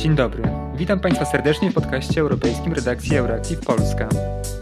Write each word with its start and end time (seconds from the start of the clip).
Dzień 0.00 0.14
dobry. 0.14 0.42
Witam 0.76 1.00
Państwa 1.00 1.24
serdecznie 1.24 1.70
w 1.70 1.74
podcaście 1.74 2.20
europejskim 2.20 2.72
redakcji 2.72 3.16
Euractiv 3.16 3.60
Polska. 3.60 4.08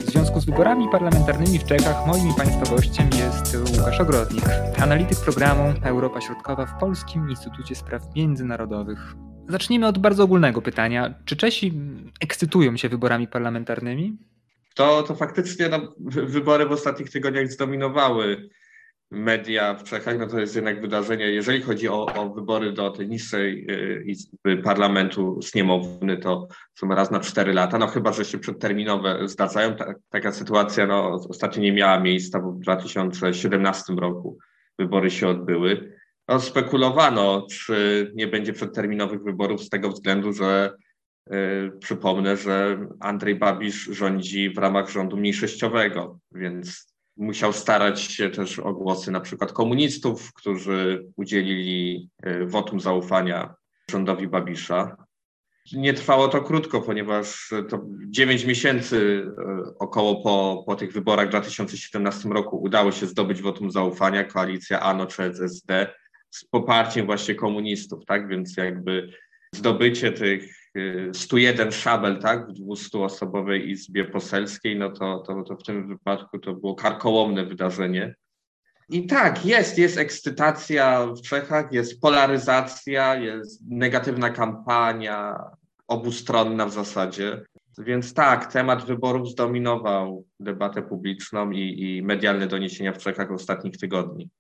W 0.01 0.11
związku 0.11 0.40
z 0.40 0.45
wyborami 0.45 0.88
parlamentarnymi 0.92 1.58
w 1.58 1.64
Czechach 1.64 2.06
moim 2.06 2.29
i 2.29 2.35
Państwa 2.35 2.74
gościem 2.76 3.11
jest 3.19 3.56
Łukasz 3.77 4.01
Ogrodnik, 4.01 4.45
analityk 4.82 5.19
programu 5.19 5.74
Europa 5.82 6.21
Środkowa 6.21 6.66
w 6.66 6.80
Polskim 6.80 7.30
Instytucie 7.30 7.74
Spraw 7.74 8.03
Międzynarodowych. 8.16 8.98
Zacznijmy 9.48 9.87
od 9.87 9.98
bardzo 9.98 10.24
ogólnego 10.24 10.62
pytania. 10.62 11.15
Czy 11.24 11.37
Czesi 11.37 11.72
ekscytują 12.20 12.76
się 12.76 12.89
wyborami 12.89 13.29
parlamentarnymi? 13.29 14.16
To, 14.75 15.02
to 15.02 15.15
faktycznie 15.15 15.69
no, 15.69 15.94
wybory 16.27 16.66
w 16.66 16.73
ostatnich 16.73 17.11
tygodniach 17.11 17.48
zdominowały 17.48 18.48
media 19.11 19.75
w 19.75 19.84
Czechach, 19.84 20.19
no 20.19 20.27
to 20.27 20.41
jest 20.41 20.56
jednak 20.56 20.80
wydarzenie, 20.80 21.30
jeżeli 21.30 21.62
chodzi 21.62 21.88
o, 21.88 22.07
o 22.07 22.30
wybory 22.30 22.73
do 22.73 22.91
tej 22.91 23.09
niższej 23.09 23.66
y, 23.71 24.05
izby 24.07 24.57
parlamentu 24.57 25.43
sniemowny, 25.43 26.16
to 26.16 26.49
są 26.75 26.89
raz 26.89 27.11
na 27.11 27.21
cztery 27.21 27.52
lata, 27.52 27.79
no 27.79 27.87
chyba, 27.87 28.13
że 28.13 28.25
się 28.25 28.39
przedterminowe 28.39 29.29
zdarzają. 29.29 29.77
Ta, 29.77 29.95
taka 30.11 30.33
sytuacja 30.33 30.87
no, 30.87 31.13
ostatnio 31.29 31.63
nie 31.63 31.73
miała 31.73 32.01
miejsca, 32.01 32.41
bo 32.41 32.52
w 32.52 32.61
2017 32.61 33.93
roku 33.93 34.39
wybory 34.79 35.11
się 35.11 35.29
odbyły. 35.29 35.99
No, 36.29 36.41
spekulowano, 36.41 37.47
czy 37.51 38.13
nie 38.15 38.27
będzie 38.27 38.52
przedterminowych 38.52 39.23
wyborów 39.23 39.63
z 39.63 39.69
tego 39.69 39.88
względu, 39.88 40.33
że 40.33 40.73
yy, 41.30 41.73
przypomnę, 41.80 42.37
że 42.37 42.87
Andrzej 43.01 43.35
Babisz 43.35 43.85
rządzi 43.85 44.51
w 44.51 44.59
ramach 44.59 44.91
rządu 44.91 45.16
mniejszościowego, 45.16 46.19
więc 46.33 46.88
musiał 47.19 47.53
starać 47.53 48.01
się 48.01 48.31
też 48.31 48.59
o 48.59 48.73
głosy 48.73 49.11
na 49.11 49.21
przykład 49.21 49.53
komunistów, 49.53 50.33
którzy 50.33 51.07
udzielili 51.17 52.11
e, 52.23 52.47
wotum 52.47 52.81
zaufania 52.81 53.55
rządowi 53.91 54.29
Babisza. 54.29 54.97
Nie 55.73 55.95
trwało 55.95 56.29
to 56.29 56.43
krótko, 56.43 56.80
ponieważ 56.80 57.51
to 57.69 57.85
9 58.09 58.45
miesięcy 58.45 59.27
e, 59.38 59.79
około 59.79 60.23
po, 60.23 60.65
po 60.66 60.77
tych 60.77 60.93
wyborach 60.93 61.27
w 61.27 61.30
2017 61.30 62.29
roku 62.29 62.63
udało 62.63 62.93
się 62.93 63.07
zdobyć 63.07 63.43
wotum 63.43 63.71
zaufania 63.71 64.25
koalicja 64.25 64.80
ANO 64.80 65.06
czy 65.06 65.22
SSD 65.22 65.92
z 66.30 66.44
poparciem 66.44 67.06
właśnie 67.06 67.34
komunistów, 67.34 68.05
tak? 68.06 68.28
Więc 68.28 68.56
jakby 68.56 69.12
zdobycie 69.55 70.12
tych 70.12 70.67
101 71.12 71.72
szabel, 71.72 72.20
tak, 72.20 72.48
w 72.48 72.52
200-osobowej 72.52 73.68
izbie 73.68 74.04
poselskiej, 74.04 74.78
no 74.78 74.90
to, 74.90 75.18
to, 75.26 75.42
to 75.42 75.56
w 75.56 75.62
tym 75.62 75.88
wypadku 75.88 76.38
to 76.38 76.52
było 76.52 76.74
karkołomne 76.74 77.44
wydarzenie. 77.46 78.14
I 78.88 79.06
tak, 79.06 79.46
jest, 79.46 79.78
jest 79.78 79.98
ekscytacja 79.98 81.06
w 81.06 81.20
Czechach, 81.20 81.72
jest 81.72 82.00
polaryzacja, 82.00 83.14
jest 83.14 83.62
negatywna 83.70 84.30
kampania, 84.30 85.38
obustronna 85.88 86.66
w 86.66 86.72
zasadzie. 86.72 87.42
Więc 87.78 88.14
tak, 88.14 88.52
temat 88.52 88.84
wyborów 88.84 89.28
zdominował 89.28 90.24
debatę 90.40 90.82
publiczną 90.82 91.50
i, 91.50 91.82
i 91.82 92.02
medialne 92.02 92.46
doniesienia 92.46 92.92
w 92.92 92.98
Czechach 92.98 93.30
ostatnich 93.30 93.76
tygodni. 93.76 94.30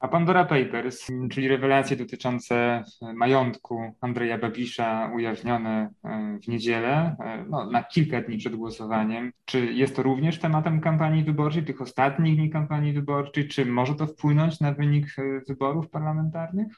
A 0.00 0.08
Pandora 0.08 0.44
Papers, 0.44 1.06
czyli 1.30 1.48
rewelacje 1.48 1.96
dotyczące 1.96 2.84
majątku 3.14 3.92
Andrzeja 4.00 4.38
Babisza 4.38 5.10
ujawnione 5.14 5.90
e, 6.04 6.38
w 6.42 6.48
niedzielę, 6.48 7.16
e, 7.20 7.44
no, 7.48 7.70
na 7.70 7.82
kilka 7.82 8.20
dni 8.20 8.38
przed 8.38 8.56
głosowaniem. 8.56 9.32
Czy 9.44 9.66
jest 9.66 9.96
to 9.96 10.02
również 10.02 10.38
tematem 10.38 10.80
kampanii 10.80 11.24
wyborczej, 11.24 11.64
tych 11.64 11.80
ostatnich 11.80 12.36
dni 12.36 12.50
kampanii 12.50 12.92
wyborczej? 12.92 13.48
Czy 13.48 13.66
może 13.66 13.94
to 13.94 14.06
wpłynąć 14.06 14.60
na 14.60 14.72
wynik 14.72 15.06
e, 15.18 15.40
wyborów 15.48 15.90
parlamentarnych? 15.90 16.72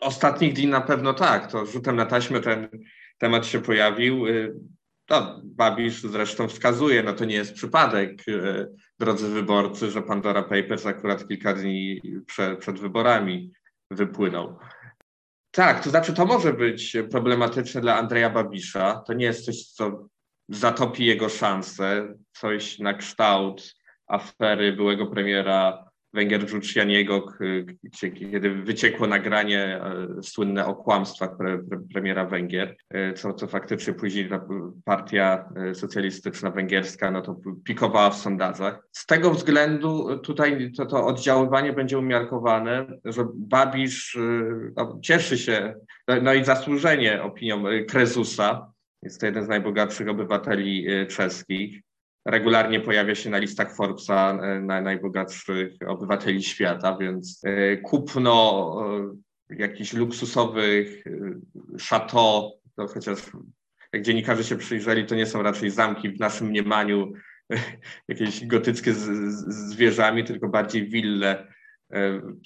Ostatnich 0.00 0.52
dni 0.52 0.66
na 0.66 0.80
pewno 0.80 1.14
tak. 1.14 1.50
To 1.52 1.66
rzutem 1.66 1.96
na 1.96 2.06
taśmę 2.06 2.40
ten 2.40 2.68
temat 3.18 3.46
się 3.46 3.60
pojawił. 3.60 4.24
No, 5.10 5.40
Babisz 5.44 6.02
zresztą 6.02 6.48
wskazuje, 6.48 7.02
no 7.02 7.12
to 7.12 7.24
nie 7.24 7.34
jest 7.34 7.54
przypadek, 7.54 8.22
e, 8.28 8.66
drodzy 8.98 9.28
wyborcy, 9.28 9.90
że 9.90 10.02
Pandora 10.02 10.42
Papers 10.42 10.86
akurat 10.86 11.28
kilka 11.28 11.52
dni 11.52 12.02
przed, 12.26 12.58
przed 12.58 12.80
wyborami 12.80 13.52
wypłynął. 13.90 14.58
Tak, 15.50 15.84
to 15.84 15.90
znaczy 15.90 16.14
to 16.14 16.26
może 16.26 16.52
być 16.52 16.96
problematyczne 17.10 17.80
dla 17.80 17.96
Andrzeja 17.98 18.30
Babisza. 18.30 19.02
To 19.06 19.12
nie 19.12 19.24
jest 19.24 19.44
coś, 19.44 19.64
co 19.64 20.08
zatopi 20.48 21.04
jego 21.04 21.28
szanse, 21.28 22.14
coś 22.32 22.78
na 22.78 22.94
kształt 22.94 23.74
afery 24.06 24.72
byłego 24.72 25.06
premiera 25.06 25.85
Węgier 26.16 26.46
Giuccianiego, 26.46 27.26
kiedy 28.00 28.50
wyciekło 28.50 29.06
nagranie 29.06 29.60
e, 29.60 30.22
słynne 30.22 30.66
o 30.66 30.74
kłamstwach 30.74 31.36
pre, 31.36 31.58
pre, 31.58 31.78
premiera 31.92 32.24
Węgier, 32.24 32.76
e, 32.90 33.12
co, 33.12 33.32
co 33.34 33.46
faktycznie 33.46 33.94
później 33.94 34.28
partia 34.84 35.48
e, 35.56 35.74
socjalistyczna 35.74 36.50
węgierska 36.50 37.10
no 37.10 37.22
to 37.22 37.36
pikowała 37.64 38.10
w 38.10 38.16
sondażach. 38.16 38.88
Z 38.92 39.06
tego 39.06 39.30
względu 39.30 40.18
tutaj 40.18 40.72
to, 40.76 40.86
to 40.86 41.06
oddziaływanie 41.06 41.72
będzie 41.72 41.98
umiarkowane, 41.98 42.86
że 43.04 43.26
Babisz 43.34 44.18
no, 44.76 44.98
cieszy 45.02 45.38
się, 45.38 45.74
no, 46.08 46.14
no 46.22 46.34
i 46.34 46.44
zasłużenie 46.44 47.22
opinią 47.22 47.64
Krezusa, 47.88 48.72
jest 49.02 49.20
to 49.20 49.26
jeden 49.26 49.44
z 49.44 49.48
najbogatszych 49.48 50.08
obywateli 50.08 50.86
czeskich 51.08 51.80
regularnie 52.26 52.80
pojawia 52.80 53.14
się 53.14 53.30
na 53.30 53.38
listach 53.38 53.76
Forbesa 53.76 54.38
e, 54.42 54.60
na 54.60 54.80
najbogatszych 54.80 55.72
obywateli 55.86 56.42
świata, 56.42 56.96
więc 57.00 57.40
e, 57.44 57.76
kupno 57.76 58.76
e, 59.50 59.56
jakichś 59.56 59.92
luksusowych 59.92 61.04
chateau, 61.88 62.52
to 62.76 62.86
chociaż 62.86 63.18
jak 63.92 64.02
dziennikarze 64.02 64.44
się 64.44 64.56
przyjrzeli, 64.56 65.06
to 65.06 65.14
nie 65.14 65.26
są 65.26 65.42
raczej 65.42 65.70
zamki 65.70 66.10
w 66.10 66.20
naszym 66.20 66.46
mniemaniu 66.46 67.12
jakieś 68.08 68.46
gotyckie 68.46 68.92
z, 68.92 68.98
z 68.98 69.70
zwierzami, 69.70 70.24
tylko 70.24 70.48
bardziej 70.48 70.88
wille, 70.88 71.46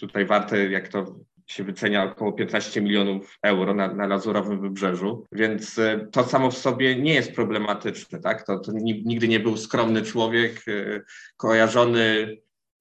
tutaj 0.01 0.27
warte, 0.27 0.71
jak 0.71 0.89
to 0.89 1.17
się 1.51 1.65
wycenia 1.65 2.05
około 2.05 2.33
15 2.33 2.81
milionów 2.81 3.39
euro 3.43 3.75
na, 3.75 3.95
na 3.95 4.07
Lazurowym 4.07 4.61
Wybrzeżu, 4.61 5.27
więc 5.33 5.79
e, 5.79 6.09
to 6.13 6.25
samo 6.25 6.51
w 6.51 6.59
sobie 6.59 6.97
nie 6.97 7.15
jest 7.15 7.33
problematyczne. 7.33 8.21
Tak? 8.21 8.47
To, 8.47 8.59
to 8.59 8.73
nigdy 8.83 9.29
nie 9.29 9.41
był 9.41 9.57
skromny 9.57 10.03
człowiek, 10.03 10.63
e, 10.69 11.01
kojarzony 11.37 12.37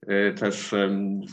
e, 0.08 0.34
też 0.34 0.76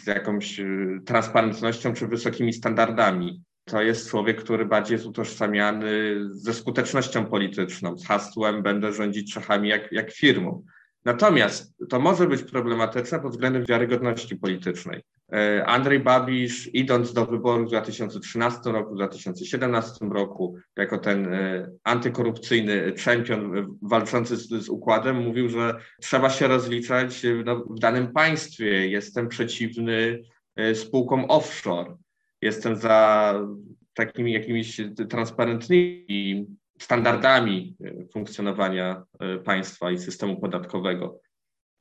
z 0.04 0.06
jakąś 0.06 0.60
transparentnością 1.06 1.94
czy 1.94 2.06
wysokimi 2.06 2.52
standardami. 2.52 3.42
To 3.64 3.82
jest 3.82 4.10
człowiek, 4.10 4.42
który 4.42 4.66
bardziej 4.66 4.94
jest 4.94 5.06
utożsamiany 5.06 6.16
ze 6.30 6.54
skutecznością 6.54 7.26
polityczną, 7.26 7.98
z 7.98 8.06
hasłem 8.06 8.62
będę 8.62 8.92
rządzić 8.92 9.34
Czechami 9.34 9.68
jak, 9.68 9.92
jak 9.92 10.12
firmą. 10.12 10.64
Natomiast 11.06 11.74
to 11.88 12.00
może 12.00 12.26
być 12.26 12.42
problematyczne 12.42 13.20
pod 13.20 13.32
względem 13.32 13.64
wiarygodności 13.68 14.36
politycznej. 14.36 15.02
E, 15.32 15.66
Andrzej 15.66 16.00
Babisz, 16.00 16.74
idąc 16.74 17.12
do 17.12 17.26
wyborów 17.26 17.66
w 17.66 17.68
2013 17.68 18.60
roku, 18.64 18.92
w 18.92 18.96
2017 18.96 20.06
roku, 20.06 20.56
jako 20.76 20.98
ten 20.98 21.34
e, 21.34 21.70
antykorupcyjny 21.84 22.92
czempion 22.92 23.58
e, 23.58 23.66
walczący 23.82 24.36
z, 24.36 24.48
z 24.48 24.68
układem, 24.68 25.16
mówił, 25.16 25.48
że 25.48 25.74
trzeba 26.00 26.30
się 26.30 26.48
rozliczać 26.48 27.22
no, 27.44 27.56
w 27.56 27.78
danym 27.78 28.12
państwie. 28.12 28.88
Jestem 28.88 29.28
przeciwny 29.28 30.22
spółkom 30.74 31.24
offshore. 31.28 31.96
Jestem 32.42 32.76
za 32.76 33.34
takimi 33.94 34.32
jakimiś 34.32 34.80
transparentnymi 35.08 36.46
standardami 36.78 37.76
funkcjonowania 38.12 39.02
państwa 39.44 39.90
i 39.90 39.98
systemu 39.98 40.40
podatkowego. 40.40 41.20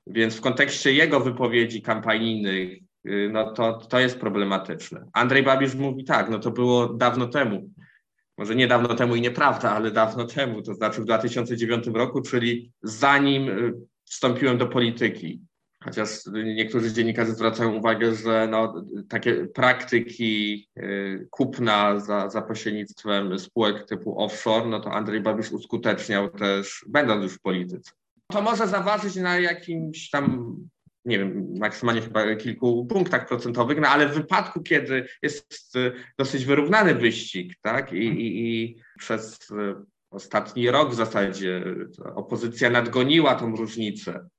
Więc 0.08 0.36
w 0.36 0.42
kontekście 0.42 0.94
jego 0.94 1.20
wypowiedzi 1.20 1.82
kampanijnych, 1.82 2.80
Y, 3.08 3.30
no 3.34 3.52
to, 3.52 3.74
to 3.74 4.00
jest 4.00 4.20
problematyczne. 4.20 5.06
Andrzej 5.14 5.44
Babisz 5.44 5.76
mówi 5.76 6.04
tak, 6.04 6.30
no 6.30 6.40
to 6.40 6.52
było 6.52 6.88
dawno 6.88 7.28
temu. 7.28 7.70
Może 8.38 8.56
nie 8.56 8.68
dawno 8.68 8.96
temu 8.96 9.16
i 9.16 9.22
nieprawda, 9.22 9.72
ale 9.72 9.92
dawno 9.92 10.26
temu, 10.26 10.62
to 10.62 10.74
znaczy 10.74 11.02
w 11.02 11.06
2009 11.06 11.88
roku, 11.88 12.22
czyli 12.22 12.72
zanim 12.84 13.50
wstąpiłem 14.06 14.58
do 14.58 14.68
polityki. 14.68 15.42
Chociaż 15.86 16.10
niektórzy 16.56 16.94
dziennikarze 16.94 17.32
zwracają 17.32 17.74
uwagę, 17.74 18.16
że 18.16 18.48
no, 18.52 18.86
takie 19.10 19.48
praktyki 19.48 20.68
y, 20.78 21.28
kupna 21.30 22.00
za, 22.00 22.30
za 22.30 22.42
pośrednictwem 22.42 23.40
spółek 23.40 23.86
typu 23.86 24.24
offshore, 24.24 24.68
no 24.68 24.80
to 24.80 24.92
Andrzej 24.92 25.22
Babisz 25.22 25.52
uskuteczniał 25.52 26.30
też, 26.30 26.86
będąc 26.88 27.24
już 27.24 27.34
w 27.34 27.42
polityce. 27.42 27.92
To 28.28 28.42
może 28.42 28.68
zaważyć 28.68 29.16
na 29.16 29.40
jakimś 29.40 30.10
tam 30.10 30.56
nie 31.06 31.20
wiem, 31.20 31.58
maksymalnie 31.60 32.02
chyba 32.02 32.36
kilku 32.36 32.86
punktach 32.86 33.28
procentowych, 33.28 33.80
no 33.82 33.88
ale 33.88 34.10
w 34.10 34.14
wypadku, 34.14 34.62
kiedy 34.62 35.08
jest 35.22 35.74
dosyć 36.18 36.46
wyrównany 36.46 36.96
wyścig, 36.96 37.54
tak, 37.62 37.94
i, 37.94 37.98
i, 37.98 38.54
i 38.54 38.78
przez 39.00 39.48
ostatni 40.12 40.72
rok 40.72 40.92
w 40.92 40.96
zasadzie 40.96 41.64
opozycja 42.16 42.70
nadgoniła 42.70 43.36
tą 43.36 43.56
różnicę 43.56 44.30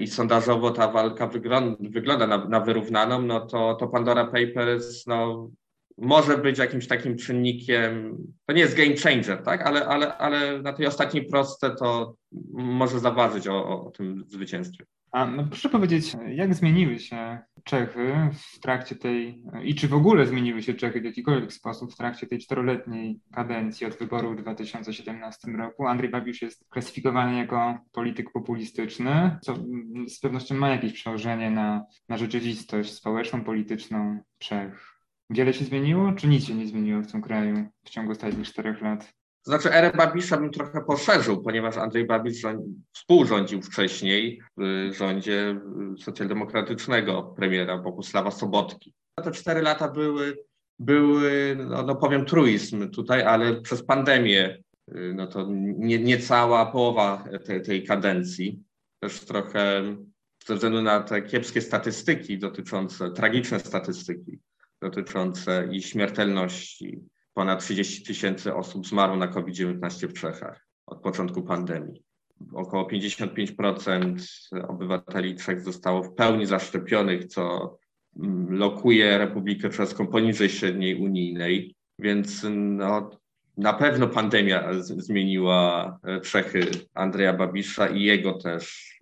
i 0.00 0.06
sondażowo 0.06 0.70
ta 0.70 0.88
walka 0.88 1.26
wygląda, 1.26 1.76
wygląda 1.80 2.26
na, 2.26 2.44
na, 2.44 2.60
wyrównaną, 2.60 3.22
no 3.22 3.40
to, 3.40 3.74
to 3.74 3.88
Pandora 3.88 4.24
Papers 4.24 5.06
no, 5.06 5.50
może 5.98 6.38
być 6.38 6.58
jakimś 6.58 6.86
takim 6.86 7.16
czynnikiem, 7.16 8.16
to 8.46 8.52
nie 8.52 8.60
jest 8.60 8.76
game 8.76 8.96
changer, 8.96 9.42
tak? 9.42 9.62
ale, 9.62 9.86
ale, 9.86 10.16
ale 10.16 10.62
na 10.62 10.72
tej 10.72 10.86
ostatniej 10.86 11.24
prostce 11.24 11.70
to 11.70 12.14
może 12.52 13.00
zaważyć 13.00 13.48
o, 13.48 13.86
o 13.86 13.90
tym 13.90 14.24
zwycięstwie. 14.26 14.84
A 15.12 15.26
no 15.26 15.44
proszę 15.44 15.68
powiedzieć, 15.68 16.16
jak 16.28 16.54
zmieniły 16.54 16.98
się 16.98 17.38
Czechy 17.64 18.30
w 18.32 18.60
trakcie 18.60 18.96
tej, 18.96 19.42
i 19.62 19.74
czy 19.74 19.88
w 19.88 19.94
ogóle 19.94 20.26
zmieniły 20.26 20.62
się 20.62 20.74
Czechy 20.74 21.00
w 21.00 21.04
jakikolwiek 21.04 21.52
sposób 21.52 21.92
w 21.92 21.96
trakcie 21.96 22.26
tej 22.26 22.38
czteroletniej 22.38 23.20
kadencji 23.34 23.86
od 23.86 23.94
wyborów 23.94 24.36
w 24.36 24.42
2017 24.42 25.50
roku? 25.52 25.86
Andrzej 25.86 26.10
Babisz 26.10 26.42
jest 26.42 26.64
klasyfikowany 26.70 27.36
jako 27.36 27.78
polityk 27.92 28.32
populistyczny, 28.32 29.38
co 29.42 29.54
z 30.08 30.20
pewnością 30.20 30.54
ma 30.54 30.68
jakieś 30.68 30.92
przełożenie 30.92 31.50
na, 31.50 31.84
na 32.08 32.16
rzeczywistość 32.16 32.92
społeczną, 32.92 33.44
polityczną 33.44 34.20
Czech. 34.38 35.00
Wiele 35.30 35.54
się 35.54 35.64
zmieniło, 35.64 36.12
czy 36.12 36.28
nic 36.28 36.44
się 36.44 36.54
nie 36.54 36.66
zmieniło 36.66 37.02
w 37.02 37.12
tym 37.12 37.22
kraju 37.22 37.68
w 37.84 37.90
ciągu 37.90 38.12
ostatnich 38.12 38.46
czterech 38.46 38.82
lat? 38.82 39.19
To 39.44 39.50
znaczy 39.50 39.72
erę 39.74 39.92
Babisza 39.96 40.36
bym 40.36 40.50
trochę 40.50 40.80
poszerzył, 40.80 41.42
ponieważ 41.42 41.76
Andrzej 41.76 42.06
Babisz 42.06 42.42
współrządził 42.92 43.62
wcześniej 43.62 44.42
w 44.56 44.94
rządzie 44.94 45.60
socjaldemokratycznego 45.98 47.22
premiera 47.22 47.78
Bogusława 47.78 48.30
Sobotki. 48.30 48.94
Te 49.24 49.30
cztery 49.30 49.62
lata 49.62 49.88
były, 49.88 50.36
były 50.78 51.56
no, 51.68 51.82
no 51.82 51.96
powiem 51.96 52.24
truizm 52.24 52.90
tutaj, 52.90 53.22
ale 53.22 53.60
przez 53.60 53.82
pandemię 53.82 54.62
no 55.14 55.26
to 55.26 55.46
nie, 55.78 55.98
niecała 55.98 56.66
połowa 56.66 57.24
tej, 57.46 57.62
tej 57.62 57.84
kadencji. 57.84 58.62
Też 59.00 59.20
trochę 59.20 59.82
ze 60.46 60.54
względu 60.54 60.82
na 60.82 61.00
te 61.00 61.22
kiepskie 61.22 61.60
statystyki 61.60 62.38
dotyczące, 62.38 63.10
tragiczne 63.10 63.60
statystyki 63.60 64.38
dotyczące 64.82 65.68
i 65.72 65.82
śmiertelności 65.82 67.00
ponad 67.34 67.60
30 67.64 68.02
tysięcy 68.02 68.54
osób 68.54 68.86
zmarło 68.86 69.16
na 69.16 69.28
COVID-19 69.28 70.08
w 70.08 70.12
Czechach 70.12 70.66
od 70.86 71.00
początku 71.00 71.42
pandemii. 71.42 72.02
Około 72.52 72.88
55% 72.88 74.14
obywateli 74.68 75.36
Czech 75.36 75.60
zostało 75.60 76.02
w 76.02 76.14
pełni 76.14 76.46
zaszczepionych, 76.46 77.26
co 77.26 77.76
mm, 78.16 78.52
lokuje 78.52 79.18
Republikę 79.18 79.68
Czeską 79.70 80.06
poniżej 80.06 80.48
średniej 80.48 80.94
unijnej, 80.94 81.74
więc 81.98 82.46
no, 82.50 83.10
na 83.56 83.72
pewno 83.72 84.08
pandemia 84.08 84.72
zmieniła 84.80 85.98
e, 86.04 86.20
Czechy 86.20 86.70
Andrzeja 86.94 87.32
Babisza 87.32 87.88
i 87.88 88.02
jego 88.02 88.32
też 88.32 88.94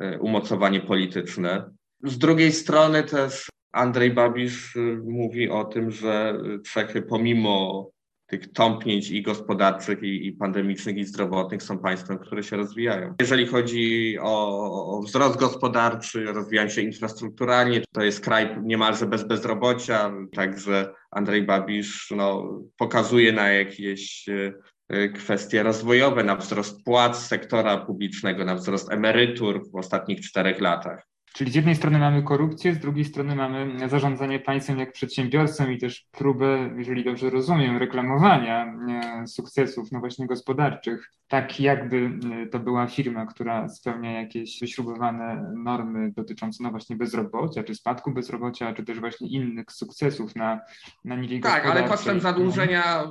e, 0.00 0.18
umocowanie 0.18 0.80
polityczne. 0.80 1.70
Z 2.02 2.18
drugiej 2.18 2.52
strony 2.52 3.02
też 3.02 3.48
Andrzej 3.76 4.10
Babisz 4.10 4.76
y, 4.76 5.00
mówi 5.04 5.50
o 5.50 5.64
tym, 5.64 5.90
że 5.90 6.40
Czechy 6.72 7.02
pomimo 7.02 7.90
tych 8.26 8.52
tąpnięć 8.52 9.10
i 9.10 9.22
gospodarczych, 9.22 10.02
i, 10.02 10.26
i, 10.26 10.32
pandemicznych, 10.32 10.96
i 10.96 11.04
zdrowotnych 11.04 11.62
są 11.62 11.78
państwem, 11.78 12.18
które 12.18 12.42
się 12.42 12.56
rozwijają. 12.56 13.14
Jeżeli 13.20 13.46
chodzi 13.46 14.16
o, 14.20 14.98
o 14.98 15.02
wzrost 15.02 15.38
gospodarczy, 15.38 16.24
rozwijają 16.24 16.68
się 16.68 16.82
infrastrukturalnie, 16.82 17.80
to 17.92 18.02
jest 18.02 18.20
kraj 18.20 18.56
niemalże 18.62 19.06
bez 19.06 19.24
bezrobocia, 19.24 20.12
także 20.32 20.94
Andrzej 21.10 21.42
Babisz 21.42 22.12
no, 22.16 22.60
pokazuje 22.78 23.32
na 23.32 23.48
jakieś 23.48 24.28
y, 24.28 24.54
y, 24.92 25.08
kwestie 25.08 25.62
rozwojowe, 25.62 26.24
na 26.24 26.36
wzrost 26.36 26.84
płac 26.84 27.26
sektora 27.26 27.76
publicznego, 27.76 28.44
na 28.44 28.54
wzrost 28.54 28.92
emerytur 28.92 29.70
w 29.70 29.76
ostatnich 29.76 30.20
czterech 30.20 30.60
latach. 30.60 31.06
Czyli 31.36 31.50
z 31.50 31.54
jednej 31.54 31.74
strony 31.74 31.98
mamy 31.98 32.22
korupcję, 32.22 32.74
z 32.74 32.78
drugiej 32.78 33.04
strony 33.04 33.34
mamy 33.34 33.88
zarządzanie 33.88 34.40
państwem 34.40 34.78
jak 34.78 34.92
przedsiębiorcą 34.92 35.70
i 35.70 35.78
też 35.78 36.06
próbę, 36.12 36.70
jeżeli 36.76 37.04
dobrze 37.04 37.30
rozumiem, 37.30 37.76
reklamowania 37.76 38.74
e, 39.22 39.26
sukcesów 39.26 39.92
no 39.92 40.00
właśnie 40.00 40.26
gospodarczych, 40.26 41.12
tak 41.28 41.60
jakby 41.60 42.10
e, 42.42 42.46
to 42.46 42.58
była 42.58 42.86
firma, 42.86 43.26
która 43.26 43.68
spełnia 43.68 44.20
jakieś 44.20 44.60
wyśrubowane 44.60 45.52
normy 45.56 46.12
dotyczące 46.12 46.64
no 46.64 46.70
właśnie 46.70 46.96
bezrobocia, 46.96 47.62
czy 47.62 47.74
spadku 47.74 48.12
bezrobocia, 48.12 48.72
czy 48.72 48.84
też 48.84 49.00
właśnie 49.00 49.28
innych 49.28 49.72
sukcesów 49.72 50.36
na, 50.36 50.60
na 51.04 51.16
niwie 51.16 51.40
Tak, 51.40 51.66
ale 51.66 51.88
kosztem 51.88 52.20
zadłużenia 52.20 53.04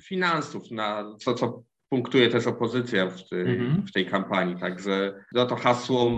finansów, 0.00 0.70
na 0.70 1.04
co, 1.18 1.34
co 1.34 1.62
punktuje 1.88 2.28
też 2.28 2.46
opozycja 2.46 3.06
w, 3.10 3.28
ty, 3.28 3.36
mhm. 3.36 3.86
w 3.86 3.92
tej 3.92 4.06
kampanii. 4.06 4.56
Także 4.60 5.14
no 5.32 5.46
to 5.46 5.56
hasło 5.56 6.10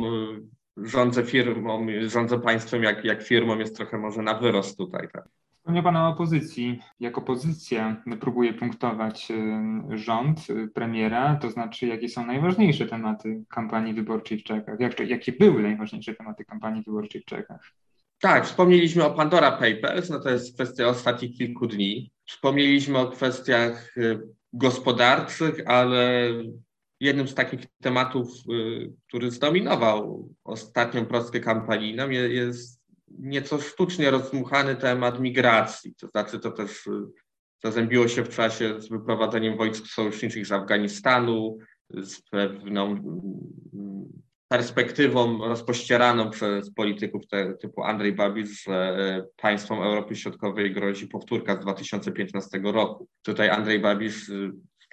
rządzę 0.77 1.25
firmą, 1.25 1.87
rządzę 2.07 2.41
państwem 2.41 2.83
jak, 2.83 3.05
jak 3.05 3.23
firmą 3.23 3.59
jest 3.59 3.77
trochę 3.77 3.99
może 3.99 4.23
na 4.23 4.35
wyrost 4.35 4.79
tutaj. 4.79 5.09
Tak. 5.13 5.29
Wspomniał 5.65 5.85
Pan 5.85 5.97
o 5.97 6.09
opozycji. 6.09 6.81
Jak 7.01 7.19
opozycja 7.19 8.03
próbuje 8.21 8.53
punktować 8.53 9.33
rząd 9.91 10.51
y, 10.51 10.69
premiera, 10.69 11.37
to 11.37 11.51
znaczy 11.51 11.87
jakie 11.87 12.09
są 12.09 12.27
najważniejsze 12.27 12.87
tematy 12.87 13.45
kampanii 13.49 13.95
wyborczej 13.95 14.39
w 14.39 14.43
Czechach? 14.43 14.81
Jak, 14.81 15.01
jakie 15.01 15.33
były 15.33 15.63
najważniejsze 15.63 16.15
tematy 16.15 16.45
kampanii 16.45 16.83
wyborczej 16.83 17.21
w 17.21 17.25
Czechach? 17.25 17.73
Tak, 18.21 18.47
wspomnieliśmy 18.47 19.05
o 19.05 19.11
Pandora 19.11 19.53
Papers, 19.53 20.11
no 20.11 20.21
to 20.21 20.31
jest 20.31 20.55
kwestia 20.55 20.87
ostatnich 20.87 21.37
kilku 21.37 21.67
dni. 21.67 22.11
Wspomnieliśmy 22.27 22.99
o 22.99 23.07
kwestiach 23.07 23.97
y, 23.97 24.21
gospodarczych, 24.53 25.55
ale 25.67 26.29
jednym 27.05 27.29
z 27.29 27.35
takich 27.35 27.61
tematów, 27.83 28.29
y, 28.53 28.93
który 29.09 29.31
zdominował 29.31 30.29
ostatnią 30.45 31.07
prostkę 31.07 31.41
kampanijną, 31.41 32.11
jest 32.11 32.85
nieco 33.19 33.59
sztucznie 33.59 34.11
rozdmuchany 34.11 34.77
temat 34.77 35.21
migracji. 35.21 35.95
To 35.95 36.07
znaczy, 36.09 36.39
to 36.39 36.51
też 36.51 36.87
y, 36.87 36.91
zazębiło 37.65 38.09
się 38.09 38.25
w 38.25 38.37
czasie 38.37 38.81
z 38.81 38.89
wyprowadzeniem 38.89 39.57
wojsk 39.57 39.87
sojuszniczych 39.87 40.47
z 40.47 40.53
Afganistanu, 40.53 41.59
z 41.91 42.23
pewną 42.31 42.87
mm, 42.87 44.23
perspektywą 44.49 45.49
rozpościeraną 45.49 46.31
przez 46.31 46.75
polityków 46.75 47.27
te, 47.27 47.55
typu 47.55 47.83
Andrzej 47.83 48.13
Babisz, 48.13 48.63
że 48.63 48.97
y, 49.19 49.29
państwom 49.37 49.83
Europy 49.83 50.17
Środkowej 50.17 50.73
grozi 50.73 51.09
powtórka 51.09 51.57
z 51.57 51.61
2015 51.61 52.61
roku. 52.65 53.09
Tutaj 53.23 53.49
Andrzej 53.49 53.81
Babisz 53.81 54.31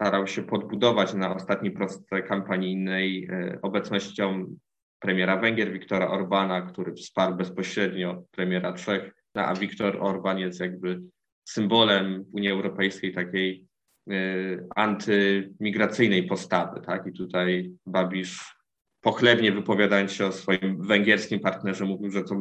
starał 0.02 0.28
się 0.28 0.44
podbudować 0.44 1.14
na 1.14 1.36
ostatniej 1.36 1.72
prostej 1.72 2.24
kampanijnej 2.24 3.28
e, 3.32 3.60
obecnością 3.62 4.56
premiera 5.00 5.38
Węgier, 5.38 5.74
Viktora 5.74 6.08
Orbana, 6.08 6.62
który 6.62 6.94
wsparł 6.94 7.36
bezpośrednio 7.36 8.24
premiera 8.32 8.74
Czech, 8.74 9.14
no, 9.36 9.42
a 9.42 9.56
Viktor 9.56 9.98
Orban 10.00 10.40
jest 10.40 10.60
jakby 10.60 11.02
symbolem 11.44 12.26
Unii 12.34 12.50
Europejskiej 12.50 13.14
takiej 13.14 13.68
y, 14.12 14.68
antymigracyjnej 14.76 16.24
postawy. 16.24 16.82
Tak? 16.82 17.08
I 17.08 17.14
tutaj 17.14 17.72
Babisz 17.86 18.56
pochlebnie 19.02 19.52
wypowiadając 19.52 20.12
się 20.12 20.26
o 20.26 20.32
swoim 20.32 20.88
węgierskim 20.88 21.40
partnerze 21.40 21.86
mówił, 21.86 22.12
że 22.12 22.24
to 22.24 22.36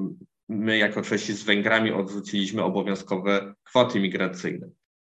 my 0.49 0.79
jako 0.79 1.03
Czesi 1.03 1.33
z 1.33 1.45
Węgrami 1.45 1.93
odrzuciliśmy 1.93 2.63
obowiązkowe 2.63 3.55
kwoty 3.65 4.01
migracyjne. 4.01 4.69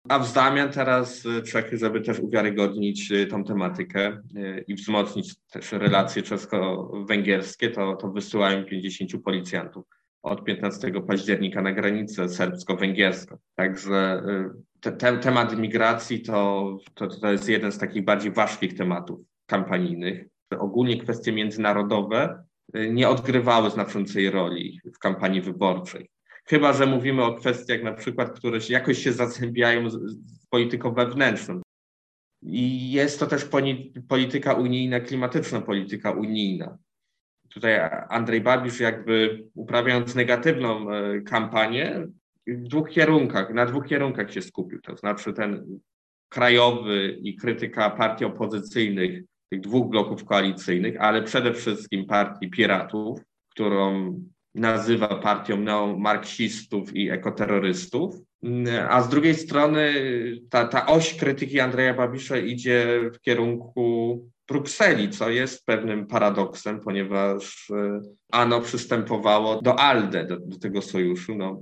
A 0.08 0.18
w 0.18 0.26
zamian 0.26 0.72
teraz 0.72 1.26
y, 1.26 1.42
Czechy, 1.42 1.78
żeby 1.78 2.00
też 2.00 2.18
uwiarygodnić 2.18 3.12
y, 3.12 3.26
tą 3.26 3.44
tematykę 3.44 4.22
y, 4.36 4.64
i 4.68 4.74
wzmocnić 4.74 5.34
też 5.50 5.72
relacje 5.72 6.22
czesko-węgierskie, 6.22 7.70
to, 7.70 7.96
to 7.96 8.10
wysyłają 8.10 8.64
50 8.64 9.22
policjantów 9.24 9.84
od 10.22 10.44
15 10.44 10.92
października 11.06 11.62
na 11.62 11.72
granicę 11.72 12.28
serbsko-węgierską. 12.28 13.36
Także 13.54 14.22
te, 14.80 14.92
te, 14.92 15.18
temat 15.18 15.58
migracji 15.58 16.22
to, 16.22 16.76
to, 16.94 17.06
to 17.06 17.32
jest 17.32 17.48
jeden 17.48 17.72
z 17.72 17.78
takich 17.78 18.04
bardziej 18.04 18.32
ważkich 18.32 18.74
tematów 18.74 19.20
kampanijnych. 19.46 20.26
Ogólnie 20.58 21.00
kwestie 21.00 21.32
międzynarodowe 21.32 22.44
nie 22.74 23.08
odgrywały 23.08 23.70
znaczącej 23.70 24.30
roli 24.30 24.80
w 24.94 24.98
kampanii 24.98 25.40
wyborczej. 25.40 26.10
Chyba, 26.49 26.73
że 26.73 26.87
mówimy 26.87 27.25
o 27.25 27.35
kwestiach 27.35 27.83
na 27.83 27.93
przykład, 27.93 28.31
które 28.31 28.59
jakoś 28.69 28.99
się 28.99 29.12
zazębiają 29.12 29.90
z, 29.90 29.95
z 30.26 30.47
polityką 30.47 30.95
wewnętrzną. 30.95 31.62
I 32.43 32.93
jest 32.93 33.21
to 33.21 33.26
też 33.26 33.49
polityka 34.09 34.55
unijna, 34.55 35.00
klimatyczna 35.00 35.61
polityka 35.61 36.11
unijna. 36.11 36.78
Tutaj 37.49 37.81
Andrzej 38.09 38.40
Babisz 38.40 38.81
jakby 38.81 39.45
uprawiając 39.55 40.14
negatywną 40.14 40.90
e, 40.90 41.21
kampanię 41.21 42.07
w 42.47 42.69
dwóch 42.69 42.90
kierunkach, 42.90 43.55
na 43.55 43.67
dwóch 43.67 43.87
kierunkach 43.87 44.33
się 44.33 44.43
skupił. 44.43 44.81
To 44.81 44.97
znaczy 44.97 45.33
ten 45.33 45.81
krajowy 46.28 47.19
i 47.23 47.37
krytyka 47.37 47.90
partii 47.90 48.25
opozycyjnych, 48.25 49.23
tych 49.50 49.61
dwóch 49.61 49.88
bloków 49.88 50.25
koalicyjnych, 50.25 51.00
ale 51.00 51.23
przede 51.23 51.52
wszystkim 51.52 52.07
partii 52.07 52.50
piratów, 52.50 53.21
którą 53.50 54.14
nazywa 54.55 55.09
partią 55.09 55.57
neomarksistów 55.57 56.97
i 56.97 57.11
ekoterrorystów, 57.11 58.14
a 58.88 59.02
z 59.02 59.09
drugiej 59.09 59.35
strony 59.35 59.93
ta, 60.50 60.67
ta 60.67 60.87
oś 60.87 61.14
krytyki 61.14 61.61
Andrzeja 61.61 61.95
Babisza 61.95 62.37
idzie 62.37 63.00
w 63.14 63.21
kierunku 63.21 64.19
Brukseli, 64.49 65.11
co 65.11 65.31
jest 65.31 65.67
pewnym 65.67 66.07
paradoksem, 66.07 66.81
ponieważ 66.81 67.71
e, 67.71 68.00
ANO 68.33 68.61
przystępowało 68.61 69.62
do 69.62 69.78
ALDE, 69.78 70.25
do, 70.25 70.38
do 70.40 70.59
tego 70.59 70.83
sojuszu, 70.83 71.35
no, 71.35 71.61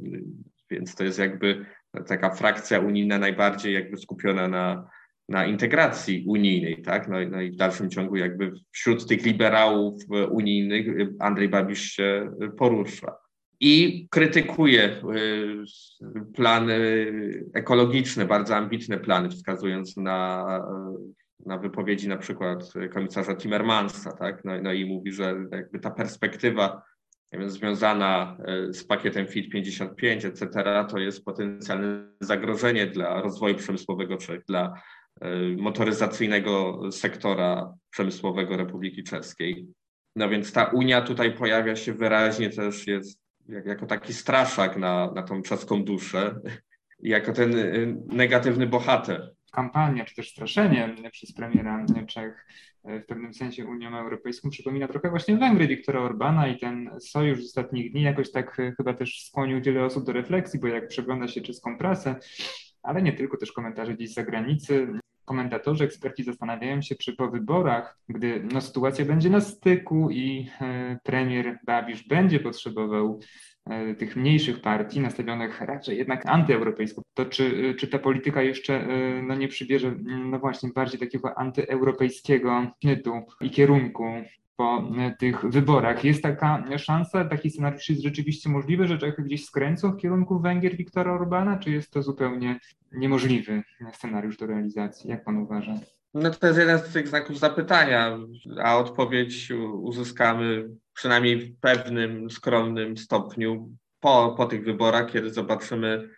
więc 0.70 0.94
to 0.94 1.04
jest 1.04 1.18
jakby 1.18 1.66
taka 2.06 2.34
frakcja 2.34 2.78
unijna 2.78 3.18
najbardziej 3.18 3.74
jakby 3.74 3.96
skupiona 3.96 4.48
na, 4.48 4.88
na 5.28 5.46
integracji 5.46 6.24
unijnej, 6.26 6.82
tak? 6.82 7.08
No, 7.08 7.16
no 7.30 7.40
i 7.40 7.50
w 7.50 7.56
dalszym 7.56 7.90
ciągu 7.90 8.16
jakby 8.16 8.52
wśród 8.72 9.06
tych 9.06 9.24
liberałów 9.24 10.02
unijnych 10.30 10.86
Andrzej 11.20 11.48
Babisz 11.48 11.90
się 11.90 12.30
porusza. 12.58 13.16
I 13.60 14.06
krytykuje 14.10 15.02
plany 16.34 16.76
ekologiczne, 17.54 18.26
bardzo 18.26 18.56
ambitne 18.56 18.98
plany, 18.98 19.28
wskazując 19.28 19.96
na 19.96 20.46
na 21.46 21.58
wypowiedzi 21.58 22.08
na 22.08 22.16
przykład 22.16 22.72
komisarza 22.94 23.34
Timmermansa, 23.34 24.12
tak? 24.12 24.44
No, 24.44 24.52
no 24.62 24.72
i 24.72 24.84
mówi, 24.84 25.12
że 25.12 25.34
jakby 25.52 25.78
ta 25.78 25.90
perspektywa 25.90 26.82
związana 27.46 28.36
e, 28.44 28.72
z 28.72 28.84
pakietem 28.84 29.26
FIT 29.26 29.52
55, 29.52 30.24
etc., 30.24 30.48
to 30.90 30.98
jest 30.98 31.24
potencjalne 31.24 32.08
zagrożenie 32.20 32.86
dla 32.86 33.22
rozwoju 33.22 33.54
przemysłowego 33.54 34.16
czy 34.16 34.42
dla 34.48 34.64
e, 34.66 34.80
motoryzacyjnego 35.56 36.80
sektora 36.92 37.74
przemysłowego 37.90 38.56
Republiki 38.56 39.04
Czeskiej. 39.04 39.66
No 40.16 40.28
więc 40.28 40.52
ta 40.52 40.64
Unia 40.64 41.02
tutaj 41.02 41.34
pojawia 41.34 41.76
się 41.76 41.92
wyraźnie 41.92 42.50
też 42.50 42.86
jest 42.86 43.20
jak, 43.48 43.66
jako 43.66 43.86
taki 43.86 44.14
straszak 44.14 44.76
na, 44.76 45.12
na 45.14 45.22
tą 45.22 45.42
czeską 45.42 45.84
duszę, 45.84 46.40
jako 46.98 47.32
ten 47.32 47.58
e, 47.58 47.64
negatywny 48.06 48.66
bohater 48.66 49.36
kampania, 49.56 50.04
czy 50.04 50.14
też 50.14 50.30
straszenie 50.30 50.94
przez 51.12 51.32
premiera 51.32 51.86
Czech 52.06 52.46
w 52.84 53.06
pewnym 53.06 53.34
sensie 53.34 53.66
Unią 53.66 53.98
Europejską 53.98 54.50
przypomina 54.50 54.88
trochę 54.88 55.10
właśnie 55.10 55.36
Węgry 55.36 55.66
Viktora 55.66 56.00
Orbana 56.00 56.48
i 56.48 56.58
ten 56.58 56.90
sojusz 57.00 57.42
z 57.42 57.46
ostatnich 57.46 57.92
dni 57.92 58.02
jakoś 58.02 58.30
tak 58.30 58.56
chyba 58.76 58.94
też 58.94 59.24
skłonił 59.24 59.62
wiele 59.62 59.84
osób 59.84 60.04
do 60.04 60.12
refleksji, 60.12 60.60
bo 60.60 60.66
jak 60.66 60.88
przegląda 60.88 61.28
się 61.28 61.40
czeską 61.40 61.78
prasę, 61.78 62.16
ale 62.86 63.02
nie 63.02 63.12
tylko, 63.12 63.36
też 63.36 63.52
komentarze 63.52 63.94
gdzieś 63.94 64.10
z 64.10 64.14
zagranicy, 64.14 64.88
komentatorzy, 65.24 65.84
eksperci 65.84 66.24
zastanawiają 66.24 66.82
się, 66.82 66.94
czy 66.94 67.16
po 67.16 67.30
wyborach, 67.30 67.98
gdy 68.08 68.48
no, 68.52 68.60
sytuacja 68.60 69.04
będzie 69.04 69.30
na 69.30 69.40
styku 69.40 70.10
i 70.10 70.50
e, 70.60 70.98
premier 71.04 71.58
Babisz 71.66 72.08
będzie 72.08 72.40
potrzebował 72.40 73.20
E, 73.70 73.94
tych 73.94 74.16
mniejszych 74.16 74.60
partii, 74.60 75.00
nastawionych 75.00 75.60
raczej 75.60 75.98
jednak 75.98 76.26
antyeuropejsko, 76.26 77.02
to 77.14 77.26
czy, 77.26 77.74
czy 77.78 77.88
ta 77.88 77.98
polityka 77.98 78.42
jeszcze 78.42 78.74
e, 78.74 79.22
no, 79.22 79.34
nie 79.34 79.48
przybierze 79.48 79.94
no 80.04 80.38
właśnie 80.38 80.70
bardziej 80.74 81.00
takiego 81.00 81.38
antyeuropejskiego 81.38 82.66
sznytu 82.82 83.12
i 83.40 83.50
kierunku 83.50 84.04
po 84.56 84.92
e, 84.98 85.16
tych 85.18 85.44
wyborach. 85.44 86.04
Jest 86.04 86.22
taka 86.22 86.78
szansa, 86.78 87.24
taki 87.24 87.50
scenariusz 87.50 87.88
jest 87.88 88.02
rzeczywiście 88.02 88.48
możliwy, 88.48 88.88
że 88.88 88.98
Czechy 88.98 89.22
gdzieś 89.22 89.44
skręcą 89.44 89.92
w 89.92 89.96
kierunku 89.96 90.40
Węgier 90.40 90.76
Viktora 90.76 91.12
Orbana, 91.12 91.58
czy 91.58 91.70
jest 91.70 91.90
to 91.90 92.02
zupełnie 92.02 92.60
niemożliwy 92.92 93.62
scenariusz 93.92 94.36
do 94.36 94.46
realizacji? 94.46 95.10
Jak 95.10 95.24
pan 95.24 95.36
uważa? 95.36 95.74
No 96.14 96.30
to 96.30 96.46
jest 96.46 96.58
jeden 96.58 96.78
z 96.78 96.92
tych 96.92 97.08
znaków 97.08 97.38
zapytania, 97.38 98.18
a 98.62 98.76
odpowiedź 98.78 99.52
uzyskamy 99.72 100.68
przynajmniej 100.94 101.40
w 101.40 101.60
pewnym 101.60 102.30
skromnym 102.30 102.96
stopniu 102.96 103.70
po, 104.00 104.34
po 104.36 104.46
tych 104.46 104.64
wyborach, 104.64 105.12
kiedy 105.12 105.30
zobaczymy, 105.30 106.08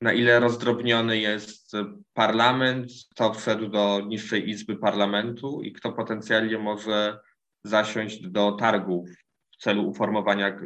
na 0.00 0.12
ile 0.12 0.40
rozdrobniony 0.40 1.18
jest 1.18 1.72
parlament, 2.14 2.90
kto 3.10 3.34
wszedł 3.34 3.68
do 3.68 4.00
niższej 4.06 4.50
izby 4.50 4.76
parlamentu 4.76 5.62
i 5.62 5.72
kto 5.72 5.92
potencjalnie 5.92 6.58
może 6.58 7.18
zasiąść 7.64 8.28
do 8.28 8.52
targów 8.52 9.08
w 9.52 9.56
celu 9.56 9.88
uformowania 9.88 10.58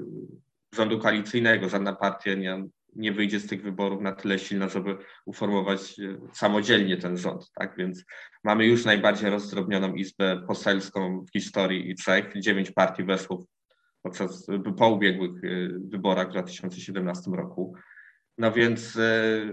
rządu 0.75 0.99
koalicyjnego. 0.99 1.69
Żadna 1.69 1.93
partia 1.93 2.35
nie, 2.35 2.64
nie 2.97 3.12
wyjdzie 3.12 3.40
z 3.40 3.47
tych 3.47 3.62
wyborów 3.62 4.02
na 4.02 4.12
tyle 4.12 4.38
silna, 4.38 4.69
żeby 4.69 4.97
uformować 5.26 6.00
e, 6.00 6.19
samodzielnie 6.33 6.97
ten 6.97 7.17
rząd. 7.17 7.50
Tak 7.55 7.76
więc 7.76 8.05
mamy 8.45 8.67
już 8.67 8.85
najbardziej 8.85 9.31
rozdrobnioną 9.31 9.95
izbę 9.95 10.43
poselską 10.47 11.25
w 11.25 11.33
historii 11.33 11.90
i 11.90 11.97
Czech. 11.97 12.33
Dziewięć 12.40 12.71
partii 12.71 13.05
weszło 13.05 13.47
podczas 14.02 14.47
po 14.76 14.88
ubiegłych 14.88 15.45
e, 15.45 15.49
wyborach 15.88 16.28
w 16.28 16.31
2017 16.31 17.31
roku. 17.31 17.75
No 18.38 18.52
więc, 18.52 18.97
e, 18.97 19.00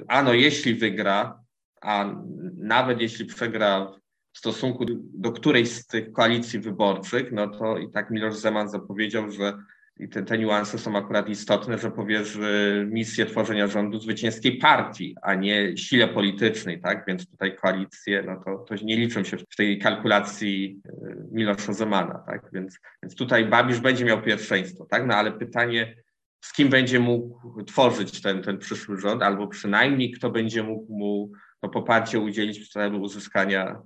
ano, 0.08 0.34
jeśli 0.34 0.76
wygra, 0.76 1.40
a 1.82 2.16
nawet 2.58 3.02
jeśli 3.02 3.26
przegra 3.26 3.92
w 4.36 4.38
stosunku 4.38 4.86
do 5.14 5.32
którejś 5.32 5.72
z 5.72 5.88
tych 5.88 6.12
koalicji 6.12 6.60
wyborczych, 6.60 7.32
no 7.32 7.48
to 7.48 7.78
i 7.78 7.92
tak 7.92 8.12
Miloš 8.12 8.36
Zeman 8.36 8.70
zapowiedział, 8.70 9.32
że 9.32 9.54
i 10.00 10.10
te, 10.10 10.24
te 10.24 10.38
niuanse 10.38 10.80
są 10.80 10.98
akurat 10.98 11.30
istotne, 11.30 11.78
że 11.78 11.92
powierzy 11.92 12.88
misję 12.92 13.26
tworzenia 13.26 13.68
rządu 13.68 14.00
zwycięskiej 14.00 14.58
partii, 14.58 15.16
a 15.22 15.36
nie 15.36 15.78
sile 15.78 16.08
politycznej, 16.08 16.82
tak? 16.82 17.04
Więc 17.08 17.30
tutaj 17.30 17.56
koalicje, 17.56 18.24
no 18.24 18.42
to, 18.46 18.58
to 18.58 18.86
nie 18.86 18.98
liczą 18.98 19.24
się 19.24 19.38
w 19.38 19.56
tej 19.58 19.80
kalkulacji 19.80 20.82
e, 20.86 21.16
Milosza 21.32 21.74
Zemana, 21.74 22.24
tak? 22.28 22.50
Więc, 22.54 22.80
więc 23.04 23.16
tutaj 23.16 23.46
Babisz 23.46 23.80
będzie 23.80 24.06
miał 24.06 24.22
pierwszeństwo, 24.22 24.86
tak? 24.86 25.08
No 25.08 25.16
ale 25.16 25.32
pytanie, 25.32 25.96
z 26.42 26.54
kim 26.54 26.70
będzie 26.70 27.00
mógł 27.00 27.64
tworzyć 27.64 28.22
ten, 28.22 28.42
ten 28.42 28.58
przyszły 28.58 29.00
rząd, 29.00 29.24
albo 29.24 29.48
przynajmniej 29.48 30.12
kto 30.12 30.30
będzie 30.30 30.64
mógł 30.64 30.94
mu 30.94 31.32
to 31.62 31.70
poparcie 31.70 32.20
udzielić 32.20 32.60
w 32.60 32.70
celu 32.70 33.02
uzyskania 33.02 33.82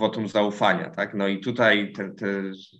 wotum 0.00 0.28
zaufania. 0.28 0.90
Tak? 0.90 1.14
No 1.14 1.28
i 1.28 1.40
tutaj 1.40 1.92
te, 1.92 2.10
te 2.10 2.26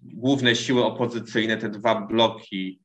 główne 0.03 0.57
siły 0.57 0.85
opozycyjne, 0.85 1.57
te 1.57 1.69
dwa 1.69 2.01
bloki 2.01 2.83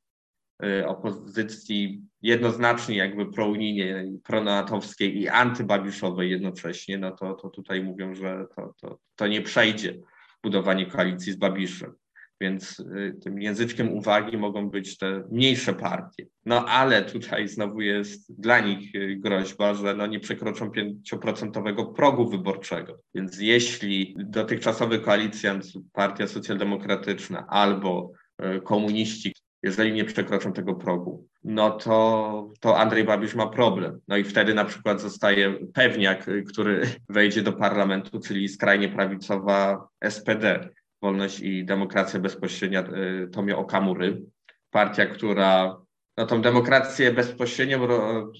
y, 0.64 0.86
opozycji 0.86 2.02
jednoznacznie 2.22 2.96
jakby 2.96 3.32
prounijnej, 3.32 4.18
pronatowskiej 4.24 5.20
i 5.20 5.28
antybabiszowej 5.28 6.30
jednocześnie, 6.30 6.98
no 6.98 7.10
to, 7.10 7.34
to 7.34 7.50
tutaj 7.50 7.82
mówią, 7.84 8.14
że 8.14 8.46
to, 8.56 8.74
to, 8.80 8.98
to 9.16 9.26
nie 9.26 9.42
przejdzie 9.42 9.98
budowanie 10.42 10.86
koalicji 10.86 11.32
z 11.32 11.36
Babiszem. 11.36 11.94
Więc 12.40 12.80
y, 12.80 13.16
tym 13.24 13.42
języczkiem 13.42 13.92
uwagi 13.92 14.36
mogą 14.36 14.70
być 14.70 14.98
te 14.98 15.22
mniejsze 15.30 15.74
partie. 15.74 16.26
No 16.44 16.64
ale 16.64 17.02
tutaj 17.02 17.48
znowu 17.48 17.80
jest 17.80 18.40
dla 18.40 18.60
nich 18.60 18.94
y, 18.94 19.16
groźba, 19.16 19.74
że 19.74 19.94
no 19.94 20.06
nie 20.06 20.20
przekroczą 20.20 20.70
5% 21.12 21.94
progu 21.94 22.28
wyborczego. 22.28 22.98
Więc 23.14 23.40
jeśli 23.40 24.16
dotychczasowy 24.18 24.98
koalicjant, 24.98 25.64
Partia 25.92 26.26
Socjaldemokratyczna 26.26 27.46
albo 27.48 28.12
y, 28.56 28.60
komuniści, 28.60 29.32
jeżeli 29.62 29.92
nie 29.92 30.04
przekroczą 30.04 30.52
tego 30.52 30.74
progu, 30.74 31.26
no 31.44 31.70
to, 31.70 32.50
to 32.60 32.78
Andrzej 32.78 33.04
Babisz 33.04 33.34
ma 33.34 33.46
problem. 33.46 34.00
No 34.08 34.16
i 34.16 34.24
wtedy 34.24 34.54
na 34.54 34.64
przykład 34.64 35.00
zostaje 35.00 35.54
pewniak, 35.74 36.26
który 36.48 36.86
wejdzie 37.08 37.42
do 37.42 37.52
parlamentu, 37.52 38.20
czyli 38.20 38.48
skrajnie 38.48 38.88
prawicowa 38.88 39.88
SPD. 40.08 40.68
Wolność 41.06 41.40
i 41.40 41.64
Demokracja 41.64 42.20
Bezpośrednia 42.20 42.80
y, 42.80 43.28
Tomio 43.28 43.58
Okamury. 43.58 44.22
Partia, 44.70 45.06
która 45.06 45.76
no, 46.16 46.26
tą 46.26 46.42
demokrację 46.42 47.12
bezpośrednią 47.12 47.86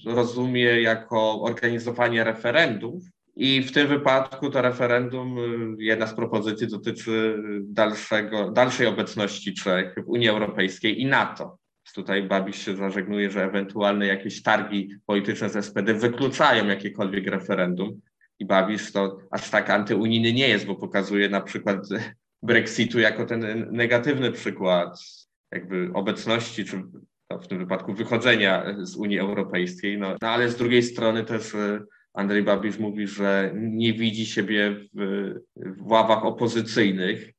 rozumie 0.05 0.81
jako 0.81 1.41
organizowanie 1.41 2.23
referendów. 2.23 3.03
I 3.35 3.61
w 3.61 3.71
tym 3.71 3.87
wypadku 3.87 4.49
to 4.49 4.61
referendum, 4.61 5.37
y, 5.79 5.83
jedna 5.83 6.07
z 6.07 6.13
propozycji 6.13 6.67
dotyczy 6.67 7.43
dalszego, 7.63 8.51
dalszej 8.51 8.87
obecności 8.87 9.53
Czech 9.53 9.95
w 10.05 10.09
Unii 10.09 10.29
Europejskiej 10.29 11.01
i 11.01 11.05
NATO. 11.05 11.57
Tutaj 11.95 12.23
Babisz 12.23 12.65
się 12.65 12.75
zażegnuje, 12.75 13.31
że 13.31 13.43
ewentualne 13.43 14.05
jakieś 14.07 14.43
targi 14.43 14.89
polityczne 15.05 15.49
z 15.49 15.65
SPD 15.65 15.93
wykluczają 15.93 16.67
jakiekolwiek 16.67 17.27
referendum. 17.27 18.01
I 18.39 18.45
Babisz 18.45 18.91
to 18.91 19.17
aż 19.31 19.49
tak 19.49 19.69
antyunijny 19.69 20.33
nie 20.33 20.47
jest, 20.49 20.65
bo 20.65 20.75
pokazuje 20.75 21.29
na 21.29 21.41
przykład 21.41 21.77
Brexitu 22.43 22.99
jako 22.99 23.25
ten 23.25 23.67
negatywny 23.71 24.31
przykład 24.31 24.99
jakby 25.51 25.89
obecności, 25.93 26.65
czy 26.65 26.83
w 27.41 27.47
tym 27.47 27.57
wypadku 27.57 27.93
wychodzenia 27.93 28.75
z 28.81 28.95
Unii 28.95 29.19
Europejskiej. 29.19 29.97
No, 29.97 30.15
no 30.21 30.27
ale 30.27 30.49
z 30.49 30.55
drugiej 30.55 30.83
strony 30.83 31.23
też 31.23 31.55
e, 31.55 31.79
Andrzej 32.13 32.43
Babisz 32.43 32.79
mówi, 32.79 33.07
że 33.07 33.51
nie 33.55 33.93
widzi 33.93 34.25
siebie 34.25 34.75
w, 34.93 35.33
w 35.55 35.91
ławach 35.91 36.25
opozycyjnych 36.25 37.33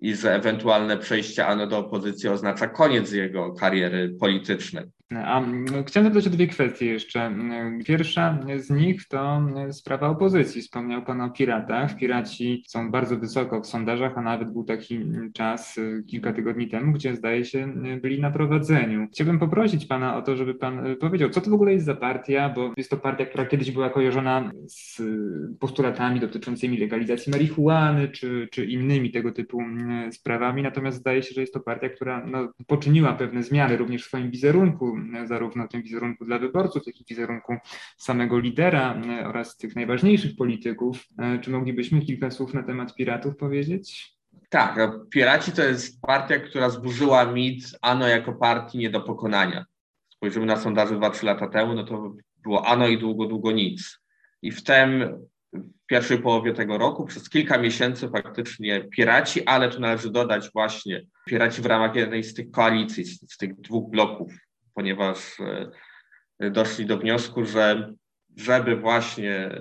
i 0.00 0.14
że 0.14 0.34
ewentualne 0.34 0.96
przejście 0.96 1.46
ANO 1.46 1.66
do 1.66 1.78
opozycji 1.78 2.28
oznacza 2.28 2.66
koniec 2.66 3.12
jego 3.12 3.52
kariery 3.52 4.16
politycznej. 4.20 4.84
A 5.16 5.42
chciałem 5.86 6.08
zapytać 6.08 6.26
o 6.26 6.30
dwie 6.30 6.46
kwestie 6.46 6.86
jeszcze. 6.86 7.34
Pierwsza 7.86 8.38
z 8.56 8.70
nich 8.70 9.08
to 9.08 9.42
sprawa 9.70 10.08
opozycji. 10.08 10.62
Wspomniał 10.62 11.02
Pan 11.02 11.20
o 11.20 11.30
piratach. 11.30 11.96
Piraci 11.96 12.64
są 12.66 12.90
bardzo 12.90 13.16
wysoko 13.16 13.60
w 13.60 13.66
sondażach, 13.66 14.18
a 14.18 14.22
nawet 14.22 14.52
był 14.52 14.64
taki 14.64 15.00
czas 15.34 15.78
y, 15.78 16.04
kilka 16.06 16.32
tygodni 16.32 16.68
temu, 16.68 16.92
gdzie 16.92 17.16
zdaje 17.16 17.44
się 17.44 17.74
byli 18.02 18.20
na 18.20 18.30
prowadzeniu. 18.30 19.08
Chciałbym 19.12 19.38
poprosić 19.38 19.86
Pana 19.86 20.16
o 20.16 20.22
to, 20.22 20.36
żeby 20.36 20.54
Pan 20.54 20.86
y, 20.86 20.96
powiedział, 20.96 21.30
co 21.30 21.40
to 21.40 21.50
w 21.50 21.54
ogóle 21.54 21.72
jest 21.72 21.86
za 21.86 21.94
partia, 21.94 22.48
bo 22.48 22.72
jest 22.76 22.90
to 22.90 22.96
partia, 22.96 23.26
która 23.26 23.46
kiedyś 23.46 23.70
była 23.70 23.90
kojarzona 23.90 24.50
z 24.66 25.02
postulatami 25.60 26.20
dotyczącymi 26.20 26.78
legalizacji 26.78 27.32
marihuany 27.32 28.08
czy, 28.08 28.48
czy 28.50 28.64
innymi 28.66 29.10
tego 29.10 29.32
typu 29.32 29.62
sprawami, 30.10 30.62
natomiast 30.62 30.98
zdaje 30.98 31.22
się, 31.22 31.34
że 31.34 31.40
jest 31.40 31.54
to 31.54 31.60
partia, 31.60 31.88
która 31.88 32.26
no, 32.26 32.52
poczyniła 32.66 33.12
pewne 33.12 33.42
zmiany 33.42 33.76
również 33.76 34.04
w 34.04 34.06
swoim 34.06 34.30
wizerunku 34.30 34.97
zarówno 35.24 35.68
tym 35.68 35.82
wizerunku 35.82 36.24
dla 36.24 36.38
wyborców, 36.38 36.86
jak 36.86 37.00
i 37.00 37.04
wizerunku 37.08 37.56
samego 37.96 38.38
lidera 38.38 39.02
oraz 39.24 39.56
tych 39.56 39.76
najważniejszych 39.76 40.36
polityków. 40.36 41.06
Czy 41.40 41.50
moglibyśmy 41.50 42.00
kilka 42.00 42.30
słów 42.30 42.54
na 42.54 42.62
temat 42.62 42.94
piratów 42.94 43.36
powiedzieć? 43.36 44.18
Tak, 44.48 44.76
no, 44.76 45.06
Piraci 45.10 45.52
to 45.52 45.62
jest 45.62 46.00
partia, 46.00 46.38
która 46.38 46.70
zburzyła 46.70 47.24
mit 47.24 47.64
ANO 47.82 48.08
jako 48.08 48.32
partii 48.32 48.78
nie 48.78 48.90
do 48.90 49.00
pokonania. 49.00 49.64
Spojrzymy 50.08 50.46
na 50.46 50.56
sondaże 50.56 50.94
2-3 50.94 51.24
lata 51.24 51.48
temu, 51.48 51.74
no 51.74 51.84
to 51.84 52.12
było 52.42 52.66
ANO 52.66 52.88
i 52.88 52.98
długo, 52.98 53.26
długo 53.26 53.52
nic. 53.52 53.98
I 54.42 54.52
wtem 54.52 55.18
w 55.52 55.86
pierwszej 55.86 56.18
połowie 56.18 56.52
tego 56.52 56.78
roku 56.78 57.04
przez 57.04 57.28
kilka 57.28 57.58
miesięcy 57.58 58.08
faktycznie 58.08 58.84
Piraci, 58.84 59.44
ale 59.44 59.70
tu 59.70 59.80
należy 59.80 60.10
dodać 60.10 60.50
właśnie 60.52 61.02
Piraci 61.26 61.62
w 61.62 61.66
ramach 61.66 61.94
jednej 61.94 62.24
z 62.24 62.34
tych 62.34 62.50
koalicji, 62.50 63.04
z, 63.04 63.32
z 63.32 63.36
tych 63.36 63.60
dwóch 63.60 63.90
bloków, 63.90 64.32
ponieważ 64.78 65.40
e, 66.40 66.50
doszli 66.50 66.86
do 66.86 66.98
wniosku, 66.98 67.44
że 67.44 67.94
żeby 68.36 68.76
właśnie 68.76 69.34
e, 69.34 69.60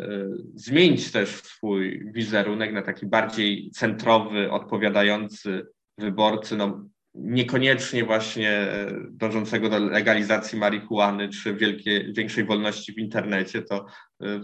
zmienić 0.55 1.11
też 1.11 1.29
swój 1.29 2.11
wizerunek 2.13 2.73
na 2.73 2.81
taki 2.81 3.05
bardziej 3.05 3.71
centrowy, 3.71 4.51
odpowiadający 4.51 5.67
wyborcy, 5.97 6.57
no 6.57 6.85
niekoniecznie 7.13 8.03
właśnie 8.03 8.51
e, 8.51 8.87
dążącego 9.09 9.69
do 9.69 9.79
legalizacji 9.79 10.59
marihuany 10.59 11.29
czy 11.29 11.53
wielkie, 11.53 12.13
większej 12.13 12.45
wolności 12.45 12.93
w 12.93 12.99
internecie, 12.99 13.61
to 13.61 13.85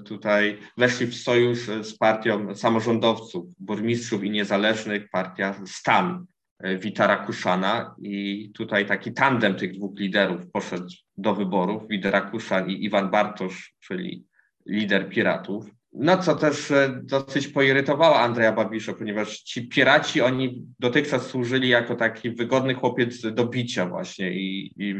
tutaj 0.05 0.57
weszli 0.77 1.07
w 1.07 1.15
sojusz 1.15 1.59
z 1.59 1.97
partią 1.97 2.55
samorządowców, 2.55 3.45
burmistrzów 3.59 4.23
i 4.23 4.29
niezależnych, 4.29 5.09
partia 5.09 5.55
STAN 5.65 6.25
Witara 6.63 7.15
Kuszana 7.15 7.95
i 8.01 8.49
tutaj 8.53 8.85
taki 8.85 9.13
tandem 9.13 9.55
tych 9.55 9.73
dwóch 9.73 9.99
liderów 9.99 10.51
poszedł 10.51 10.89
do 11.17 11.35
wyborów, 11.35 11.87
Widera 11.87 12.21
Kuszan 12.21 12.69
i 12.69 12.85
Iwan 12.85 13.11
Bartosz, 13.11 13.73
czyli 13.79 14.25
lider 14.65 15.09
piratów. 15.09 15.65
No 15.93 16.17
co 16.17 16.35
też 16.35 16.71
e, 16.71 17.01
dosyć 17.03 17.47
poirytowało 17.47 18.19
Andrzeja 18.19 18.51
Babisza, 18.51 18.93
ponieważ 18.93 19.39
ci 19.39 19.67
piraci, 19.67 20.21
oni 20.21 20.65
dotychczas 20.79 21.27
służyli 21.27 21.69
jako 21.69 21.95
taki 21.95 22.31
wygodny 22.31 22.73
chłopiec 22.73 23.21
do 23.21 23.47
bicia 23.47 23.85
właśnie 23.85 24.33
i, 24.33 24.73
i 24.77 24.95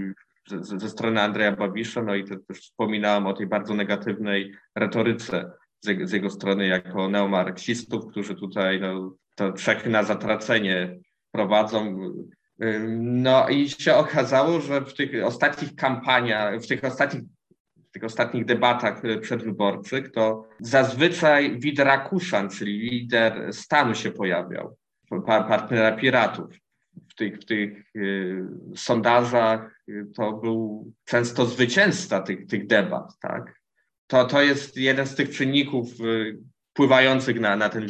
ze, 0.48 0.80
ze, 0.80 0.90
strony 0.90 1.22
Andrzeja 1.22 1.52
Babisza, 1.52 2.04
no 2.04 2.16
i 2.16 2.24
też 2.24 2.60
wspominałem 2.60 3.28
o 3.28 3.34
tej 3.34 3.48
bardzo 3.48 3.74
negatywnej 3.74 4.54
retoryce 4.76 5.52
z, 5.80 6.10
z 6.10 6.12
jego 6.12 6.30
strony 6.30 6.68
jako 6.68 7.10
neomarksistów, 7.10 8.08
którzy 8.12 8.36
tutaj 8.36 8.80
no, 8.82 9.16
to 9.36 9.54
Czechy 9.54 9.90
na 9.90 10.04
zatracenie 10.04 10.98
prowadzą. 11.34 12.00
No 13.00 13.50
i 13.50 13.70
się 13.70 13.96
okazało, 13.96 14.62
że 14.62 14.82
w 14.82 14.94
tych 14.94 15.26
ostatnich 15.26 15.76
kampaniach, 15.76 16.62
w 16.62 16.68
tych 16.68 16.84
ostatnich 16.84 17.24
w 17.88 17.94
tych 17.94 18.04
ostatnich 18.04 18.46
debatach 18.46 19.02
przedwyborczych, 19.22 20.12
to 20.12 20.48
zazwyczaj 20.60 21.60
Widra 21.60 21.98
Kuszan, 21.98 22.50
czyli 22.50 22.80
lider 22.80 23.54
stanu 23.54 23.96
się 23.96 24.12
pojawiał, 24.12 24.78
partnera 25.28 25.92
piratów. 25.92 26.56
W 27.10 27.16
tych, 27.16 27.40
w 27.40 27.46
tych 27.46 27.96
y, 27.96 28.44
sondażach 28.76 29.84
to 30.16 30.34
był 30.34 30.92
często 31.06 31.46
zwycięzca 31.46 32.22
tych, 32.22 32.48
tych 32.48 32.68
debat, 32.68 33.20
tak? 33.20 33.60
To, 34.08 34.26
to 34.26 34.42
jest 34.42 34.78
jeden 34.78 35.08
z 35.08 35.16
tych 35.16 35.30
czynników 35.30 35.88
y, 36.02 36.38
wpływających 36.74 37.40
na, 37.40 37.56
na 37.56 37.70
ten 37.70 37.88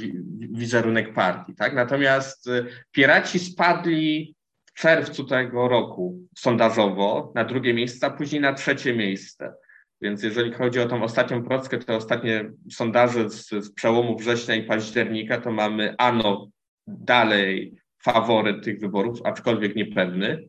wizerunek 0.52 1.14
partii. 1.14 1.56
Tak? 1.56 1.74
Natomiast 1.74 2.48
y, 2.48 2.66
Piraci 2.92 3.40
spadli 3.40 4.36
w 4.66 4.74
czerwcu 4.74 5.24
tego 5.24 5.68
roku 5.68 6.20
sondażowo 6.38 7.32
na 7.36 7.44
drugie 7.44 7.74
miejsce, 7.74 8.08
a 8.08 8.10
później 8.10 8.42
na 8.42 8.54
trzecie 8.54 8.94
miejsce. 8.94 9.54
Więc 10.02 10.24
jeżeli 10.24 10.54
chodzi 10.54 10.80
o 10.80 10.86
tą 10.86 11.04
ostatnią 11.04 11.44
prockę, 11.44 11.78
te 11.78 11.96
ostatnie 11.96 12.52
sondaże 12.72 13.30
z, 13.30 13.50
z 13.50 13.74
przełomu 13.74 14.18
września 14.18 14.56
i 14.56 14.64
października, 14.64 15.42
to 15.42 15.52
mamy 15.52 15.96
ANO 15.98 16.48
dalej 16.88 17.74
faworyt 18.04 18.64
tych 18.64 18.80
wyborów, 18.80 19.20
aczkolwiek 19.24 19.76
niepewny. 19.76 20.48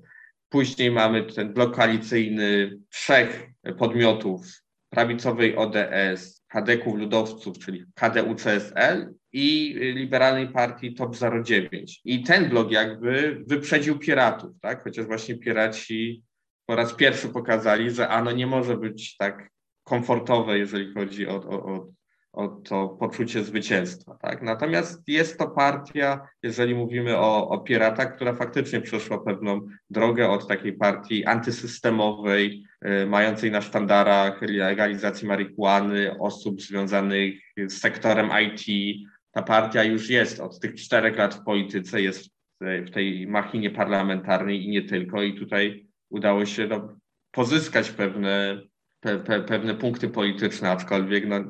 Później 0.48 0.90
mamy 0.90 1.22
ten 1.22 1.52
blok 1.52 1.76
koalicyjny 1.76 2.78
trzech 2.90 3.46
podmiotów 3.78 4.46
prawicowej 4.90 5.56
ODS, 5.56 6.43
kadeków 6.54 6.96
ludowców, 6.96 7.58
czyli 7.58 7.84
KDU-CSL 7.94 9.14
i 9.32 9.74
liberalnej 9.78 10.48
partii 10.48 10.94
TOP 10.94 11.16
09. 11.44 12.00
I 12.04 12.22
ten 12.22 12.48
blok 12.48 12.70
jakby 12.70 13.42
wyprzedził 13.46 13.98
piratów, 13.98 14.50
tak? 14.60 14.84
Chociaż 14.84 15.06
właśnie 15.06 15.38
piraci 15.38 16.22
po 16.66 16.76
raz 16.76 16.94
pierwszy 16.94 17.28
pokazali, 17.28 17.90
że 17.90 18.08
ano 18.08 18.32
nie 18.32 18.46
może 18.46 18.76
być 18.76 19.16
tak 19.16 19.48
komfortowe, 19.84 20.58
jeżeli 20.58 20.94
chodzi 20.94 21.26
o, 21.26 21.34
o, 21.34 21.74
o, 21.74 21.86
o 22.35 22.49
to 22.49 22.88
poczucie 22.88 23.44
zwycięstwa. 23.44 24.18
Tak? 24.23 24.42
Natomiast 24.42 25.09
jest 25.09 25.38
to 25.38 25.51
partia, 25.51 26.29
jeżeli 26.42 26.75
mówimy 26.75 27.18
o, 27.18 27.49
o 27.49 27.59
piratach, 27.59 28.16
która 28.16 28.35
faktycznie 28.35 28.81
przeszła 28.81 29.18
pewną 29.18 29.61
drogę 29.90 30.29
od 30.29 30.49
takiej 30.49 30.73
partii 30.73 31.25
antysystemowej, 31.25 32.64
y, 33.03 33.07
mającej 33.07 33.51
na 33.51 33.61
sztandarach 33.61 34.42
legalizacji 34.42 35.29
marihuany, 35.29 36.18
osób 36.18 36.62
związanych 36.62 37.35
z 37.57 37.73
sektorem 37.73 38.31
IT. 38.42 38.97
Ta 39.33 39.42
partia 39.42 39.85
już 39.85 40.11
jest 40.11 40.40
od 40.40 40.61
tych 40.61 40.75
czterech 40.75 41.16
lat 41.16 41.35
w 41.35 41.44
polityce, 41.44 42.03
jest 42.03 42.35
w 42.61 42.90
tej 42.90 43.27
machinie 43.27 43.70
parlamentarnej 43.70 44.64
i 44.64 44.68
nie 44.68 44.83
tylko. 44.83 45.23
I 45.23 45.35
tutaj 45.35 45.87
udało 46.11 46.47
się 46.47 46.66
no, 46.66 46.97
pozyskać 47.31 47.90
pewne, 47.90 48.62
pe, 49.01 49.18
pe, 49.18 49.40
pewne 49.40 49.75
punkty 49.75 50.09
polityczne, 50.09 50.70
aczkolwiek 50.70 51.27
no, 51.27 51.44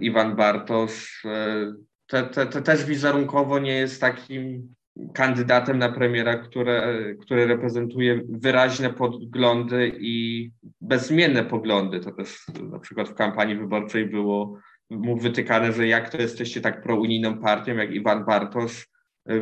Iwan 0.00 0.36
Bartosz 0.36 1.24
y, 1.24 1.74
te, 2.06 2.22
te, 2.22 2.46
te 2.46 2.62
też 2.62 2.84
wizerunkowo 2.84 3.58
nie 3.58 3.72
jest 3.72 4.00
takim 4.00 4.74
kandydatem 5.14 5.78
na 5.78 5.92
premiera, 5.92 6.36
które, 6.36 6.94
który 7.20 7.46
reprezentuje 7.46 8.20
wyraźne 8.28 8.90
poglądy 8.90 9.92
i 10.00 10.50
bezmienne 10.80 11.44
poglądy. 11.44 12.00
To 12.00 12.12
też 12.12 12.46
na 12.70 12.78
przykład 12.78 13.08
w 13.08 13.14
kampanii 13.14 13.56
wyborczej 13.56 14.06
było 14.06 14.58
mu 14.90 15.16
wytykane, 15.16 15.72
że 15.72 15.86
jak 15.86 16.10
to 16.10 16.18
jesteście 16.18 16.60
tak 16.60 16.82
prounijną 16.82 17.38
partią 17.38 17.76
jak 17.76 17.90
Iwan 17.90 18.24
Bartosz, 18.24 18.88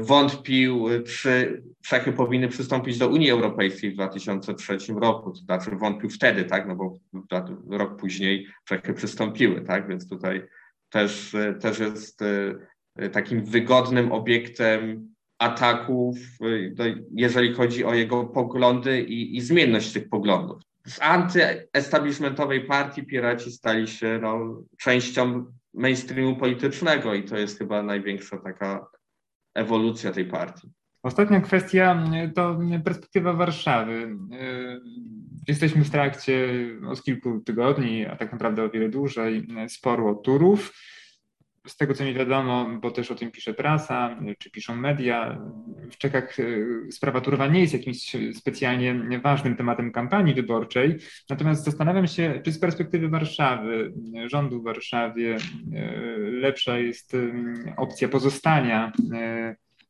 wątpił, 0.01 0.87
czy 1.07 1.63
Czechy 1.83 2.13
powinny 2.13 2.49
przystąpić 2.49 2.99
do 2.99 3.09
Unii 3.09 3.31
Europejskiej 3.31 3.91
w 3.91 3.95
2003 3.95 4.79
roku. 4.97 5.31
To 5.31 5.37
znaczy 5.37 5.71
wątpił 5.71 6.11
wtedy, 6.11 6.45
tak, 6.45 6.69
no 6.69 6.77
bo 6.77 6.99
rok 7.71 8.01
później 8.01 8.47
Czechy 8.65 8.95
przystąpiły, 8.95 9.61
tak, 9.61 9.89
więc 9.89 10.09
tutaj 10.09 10.43
też, 10.91 11.37
też 11.61 11.79
jest 11.79 12.23
e, 12.97 13.09
takim 13.09 13.45
wygodnym 13.45 14.13
obiektem 14.13 15.09
ataków, 15.39 16.17
e, 16.79 16.95
jeżeli 17.15 17.55
chodzi 17.55 17.85
o 17.85 17.95
jego 17.95 18.25
poglądy 18.25 19.03
i, 19.03 19.37
i 19.37 19.41
zmienność 19.41 19.93
tych 19.93 20.09
poglądów. 20.09 20.63
Z 20.87 21.03
antyestablishmentowej 21.03 22.65
partii 22.65 23.03
piraci 23.03 23.53
stali 23.53 23.89
się 23.89 24.19
no, 24.23 24.63
częścią 24.79 25.45
mainstreamu 25.75 26.37
politycznego 26.37 27.15
i 27.15 27.23
to 27.23 27.37
jest 27.37 27.59
chyba 27.59 27.83
największa 27.83 28.39
taka 28.39 28.87
ewolucja 29.55 30.13
tej 30.13 30.25
partii. 30.25 30.71
Ostatnia 31.03 31.41
kwestia 31.41 32.05
to 32.35 32.59
perspektywa 32.85 33.33
Warszawy. 33.33 34.17
Jesteśmy 35.49 35.85
w 35.85 35.91
trakcie 35.91 36.49
od 36.89 37.03
kilku 37.03 37.41
tygodni, 37.41 38.07
a 38.07 38.17
tak 38.17 38.33
naprawdę 38.33 38.65
o 38.65 38.71
wiele 38.71 38.89
dłużej, 38.89 39.49
sporu 39.69 40.09
o 40.09 40.15
Turów. 40.15 40.73
Z 41.69 41.77
tego 41.77 41.95
co 41.95 42.05
mi 42.05 42.15
wiadomo, 42.15 42.71
bo 42.81 42.91
też 42.91 43.11
o 43.11 43.15
tym 43.15 43.31
pisze 43.31 43.55
prasa, 43.55 44.17
czy 44.39 44.51
piszą 44.51 44.77
media, 44.77 45.39
w 45.91 45.97
Czechach 45.97 46.37
sprawa 46.91 47.21
Turowa 47.21 47.47
nie 47.47 47.61
jest 47.61 47.73
jakimś 47.73 48.17
specjalnie 48.35 49.21
ważnym 49.23 49.57
tematem 49.57 49.93
kampanii 49.93 50.35
wyborczej. 50.35 50.97
Natomiast 51.31 51.65
zastanawiam 51.65 52.07
się, 52.07 52.41
czy 52.45 52.53
z 52.53 52.59
perspektywy 52.59 53.09
Warszawy, 53.09 53.93
rządu 54.27 54.61
w 54.61 54.65
Warszawie, 54.65 55.37
lepsza 56.19 56.79
jest 56.79 57.17
opcja 57.77 58.09
pozostania 58.09 58.93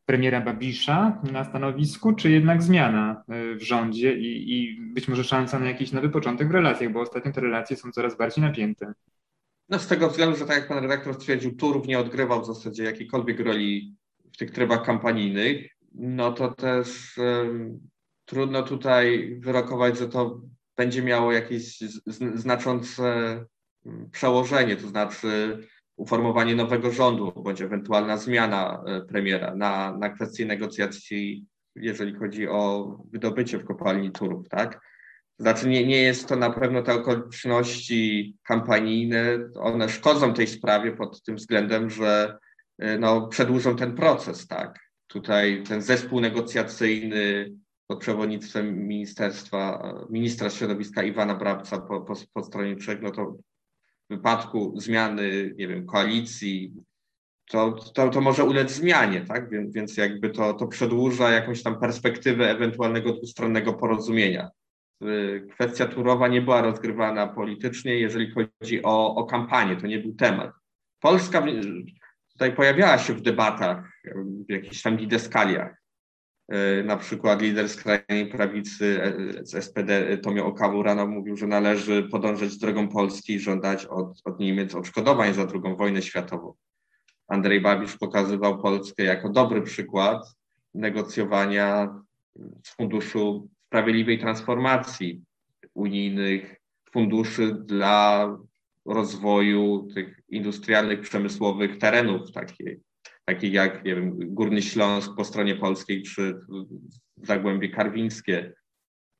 premiera 0.08 0.40
Babisza 0.40 1.22
na 1.32 1.44
stanowisku, 1.44 2.12
czy 2.12 2.30
jednak 2.30 2.62
zmiana 2.62 3.22
e, 3.28 3.54
w 3.54 3.62
rządzie 3.62 4.18
i, 4.18 4.54
i 4.54 4.80
być 4.80 5.08
może 5.08 5.24
szansa 5.24 5.58
na 5.58 5.66
jakiś 5.66 5.92
nowy 5.92 6.08
początek 6.08 6.48
w 6.48 6.50
relacjach, 6.50 6.92
bo 6.92 7.00
ostatnio 7.00 7.32
te 7.32 7.40
relacje 7.40 7.76
są 7.76 7.90
coraz 7.90 8.16
bardziej 8.16 8.44
napięte. 8.44 8.92
No 9.68 9.78
z 9.78 9.86
tego 9.86 10.08
względu, 10.08 10.36
że 10.36 10.46
tak 10.46 10.56
jak 10.56 10.68
pan 10.68 10.78
redaktor 10.78 11.14
stwierdził, 11.14 11.56
Turów 11.56 11.86
nie 11.86 11.98
odgrywał 11.98 12.42
w 12.42 12.46
zasadzie 12.46 12.84
jakiejkolwiek 12.84 13.40
roli 13.40 13.96
w 14.32 14.36
tych 14.36 14.50
trybach 14.50 14.82
kampanijnych, 14.82 15.66
no 15.94 16.32
to 16.32 16.48
też 16.48 17.14
trudno 18.24 18.62
tutaj 18.62 19.36
wyrokować, 19.40 19.98
że 19.98 20.08
to 20.08 20.40
będzie 20.76 21.02
miało 21.02 21.32
jakieś 21.32 21.78
znaczące 22.34 23.44
przełożenie, 24.12 24.76
to 24.76 24.88
znaczy 24.88 25.58
uformowanie 25.96 26.54
nowego 26.54 26.90
rządu 26.90 27.32
bądź 27.36 27.62
ewentualna 27.62 28.16
zmiana 28.16 28.82
e, 28.86 29.00
premiera 29.00 29.54
na, 29.54 29.96
na 29.98 30.08
kwestię 30.08 30.46
negocjacji, 30.46 31.46
jeżeli 31.76 32.14
chodzi 32.14 32.48
o 32.48 32.92
wydobycie 33.10 33.58
w 33.58 33.64
kopalni 33.64 34.12
Turów, 34.12 34.48
tak? 34.48 34.80
Znaczy 35.38 35.68
nie, 35.68 35.86
nie 35.86 36.02
jest 36.02 36.28
to 36.28 36.36
na 36.36 36.50
pewno 36.50 36.82
te 36.82 36.94
okoliczności 36.94 38.36
kampanijne, 38.42 39.38
one 39.54 39.88
szkodzą 39.88 40.34
tej 40.34 40.46
sprawie 40.46 40.92
pod 40.92 41.22
tym 41.22 41.36
względem, 41.36 41.90
że 41.90 42.38
y, 42.82 42.98
no, 42.98 43.28
przedłużą 43.28 43.76
ten 43.76 43.94
proces, 43.94 44.46
tak. 44.46 44.78
Tutaj 45.06 45.62
ten 45.68 45.82
zespół 45.82 46.20
negocjacyjny 46.20 47.52
pod 47.86 48.00
przewodnictwem 48.00 48.86
ministerstwa, 48.86 49.92
ministra 50.10 50.50
środowiska 50.50 51.02
Iwana 51.02 51.34
Brabca 51.34 51.78
po, 51.78 52.00
po, 52.00 52.14
po 52.32 52.42
stronie 52.42 52.76
Czech, 52.76 53.02
no 53.02 53.10
to 53.10 53.26
w 54.10 54.14
wypadku 54.14 54.74
zmiany, 54.76 55.54
nie 55.56 55.68
wiem, 55.68 55.86
koalicji, 55.86 56.72
to, 57.50 57.72
to, 57.72 58.08
to 58.08 58.20
może 58.20 58.44
ulec 58.44 58.70
zmianie, 58.70 59.20
tak? 59.20 59.50
Więc, 59.50 59.74
więc 59.74 59.96
jakby 59.96 60.30
to, 60.30 60.54
to 60.54 60.66
przedłuża 60.66 61.30
jakąś 61.30 61.62
tam 61.62 61.80
perspektywę 61.80 62.50
ewentualnego 62.50 63.12
dwustronnego 63.12 63.74
porozumienia. 63.74 64.50
Y, 65.02 65.46
kwestia 65.54 65.86
Turowa 65.86 66.28
nie 66.28 66.42
była 66.42 66.62
rozgrywana 66.62 67.26
politycznie, 67.26 67.98
jeżeli 67.98 68.30
chodzi 68.30 68.82
o, 68.82 69.14
o 69.14 69.24
kampanię, 69.24 69.76
to 69.76 69.86
nie 69.86 69.98
był 69.98 70.14
temat. 70.14 70.50
Polska 71.00 71.42
tutaj 72.32 72.56
pojawiała 72.56 72.98
się 72.98 73.14
w 73.14 73.22
debatach, 73.22 73.92
w 74.48 74.52
jakichś 74.52 74.82
tam 74.82 74.96
dideskaliach. 74.96 75.82
Y, 76.52 76.84
na 76.84 76.96
przykład 76.96 77.42
lider 77.42 77.68
skrajnej 77.68 78.26
prawicy 78.26 79.02
e, 79.02 79.46
z 79.46 79.64
SPD 79.64 80.18
Tomio 80.18 80.46
Okawu 80.46 80.82
rano 80.82 81.06
mówił, 81.06 81.36
że 81.36 81.46
należy 81.46 82.02
podążać 82.02 82.58
drogą 82.58 82.88
Polski 82.88 83.34
i 83.34 83.40
żądać 83.40 83.86
od, 83.86 84.20
od 84.24 84.40
Niemiec 84.40 84.74
odszkodowań 84.74 85.34
za 85.34 85.42
II 85.42 85.76
wojnę 85.76 86.02
światową. 86.02 86.54
Andrzej 87.28 87.60
Babisz 87.60 87.96
pokazywał 87.96 88.62
Polskę 88.62 89.02
jako 89.02 89.28
dobry 89.28 89.62
przykład 89.62 90.34
negocjowania 90.74 91.94
z 92.64 92.76
Funduszu 92.76 93.48
Sprawiedliwej 93.68 94.18
Transformacji 94.18 95.22
unijnych 95.74 96.56
funduszy 96.90 97.54
dla 97.54 98.28
rozwoju 98.84 99.88
tych 99.94 100.20
industrialnych, 100.28 101.00
przemysłowych 101.00 101.78
terenów, 101.78 102.32
takich, 102.32 102.76
takich 103.24 103.52
jak 103.52 103.84
nie 103.84 103.94
wiem, 103.94 104.34
Górny 104.34 104.62
Śląsk 104.62 105.10
po 105.16 105.24
stronie 105.24 105.56
polskiej, 105.56 106.02
czy 106.02 106.40
Zagłębie 107.16 107.68
Karwińskie, 107.68 108.52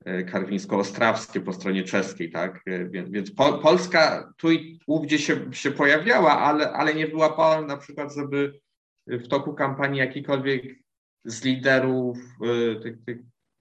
e, 0.05 0.25
Karwińsko-Ostrawskie 0.25 1.41
po 1.41 1.53
stronie 1.53 1.83
czeskiej, 1.83 2.31
tak? 2.31 2.61
E, 2.67 2.89
więc, 2.89 3.11
więc 3.11 3.31
po, 3.31 3.59
Polska 3.59 4.33
tu 4.37 4.53
i 4.53 4.81
ówdzie 4.87 5.19
się, 5.19 5.55
się 5.55 5.71
pojawiała, 5.71 6.39
ale, 6.39 6.73
ale 6.73 6.95
nie 6.95 7.07
wyłapała 7.07 7.61
na 7.61 7.77
przykład, 7.77 8.15
żeby 8.15 8.61
w 9.07 9.29
toku 9.29 9.55
kampanii 9.55 9.99
jakikolwiek 9.99 10.63
z 11.25 11.45
liderów 11.45 12.19
e, 12.19 12.81
tych, 12.81 13.05
tych 13.05 13.19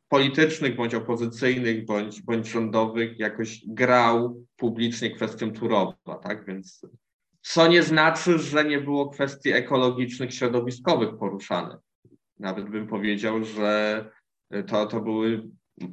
politycznych, 0.10 0.76
bądź 0.76 0.96
opozycyjnych, 0.96 1.86
bądź, 1.86 2.22
bądź 2.22 2.48
rządowych 2.48 3.20
jakoś 3.20 3.62
grał 3.68 4.44
publicznie 4.56 5.12
kwestią 5.12 5.52
Turowa, 5.52 6.16
tak? 6.24 6.46
Więc 6.46 6.82
co 7.42 7.68
nie 7.68 7.84
znaczy, 7.84 8.40
że 8.40 8.66
nie 8.66 8.82
było 8.82 9.10
kwestii 9.10 9.52
ekologicznych, 9.52 10.34
środowiskowych 10.34 11.18
poruszanych. 11.18 11.80
Nawet 12.40 12.70
bym 12.70 12.88
powiedział, 12.88 13.44
że 13.44 14.06
to, 14.68 14.86
to 14.86 15.02
były 15.02 15.44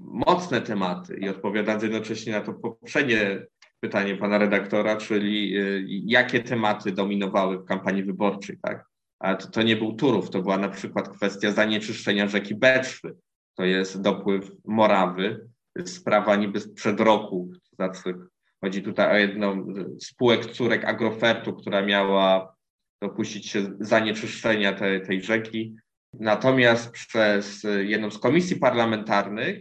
mocne 0.00 0.60
tematy 0.60 1.16
i 1.16 1.28
odpowiadając 1.28 1.82
jednocześnie 1.82 2.32
na 2.32 2.40
to 2.40 2.54
poprzednie 2.54 3.46
pytanie 3.80 4.16
pana 4.16 4.38
redaktora, 4.38 4.96
czyli 4.96 5.58
y, 5.58 5.84
jakie 5.88 6.40
tematy 6.40 6.92
dominowały 6.92 7.58
w 7.58 7.64
kampanii 7.64 8.04
wyborczej, 8.04 8.58
tak? 8.62 8.84
A 9.18 9.34
to, 9.34 9.48
to 9.48 9.62
nie 9.62 9.76
był 9.76 9.92
Turów, 9.92 10.30
to 10.30 10.42
była 10.42 10.58
na 10.58 10.68
przykład 10.68 11.08
kwestia 11.08 11.52
zanieczyszczenia 11.52 12.28
rzeki 12.28 12.54
Beczwy, 12.54 13.16
to 13.54 13.64
jest 13.64 14.02
dopływ 14.02 14.50
Morawy, 14.64 15.48
sprawa 15.84 16.36
niby 16.36 16.60
sprzed 16.60 17.00
roku, 17.00 17.52
znaczy 17.74 18.14
chodzi 18.60 18.82
tutaj 18.82 19.12
o 19.12 19.18
jedną 19.18 19.66
z 19.74 20.06
spółek 20.06 20.46
córek 20.46 20.84
Agrofertu, 20.84 21.52
która 21.52 21.82
miała 21.82 22.54
dopuścić 23.02 23.48
się 23.48 23.76
zanieczyszczenia 23.80 24.72
tej, 24.72 25.02
tej 25.02 25.22
rzeki. 25.22 25.76
Natomiast 26.12 26.90
przez 26.90 27.66
jedną 27.78 28.10
z 28.10 28.18
komisji 28.18 28.56
parlamentarnych 28.56 29.58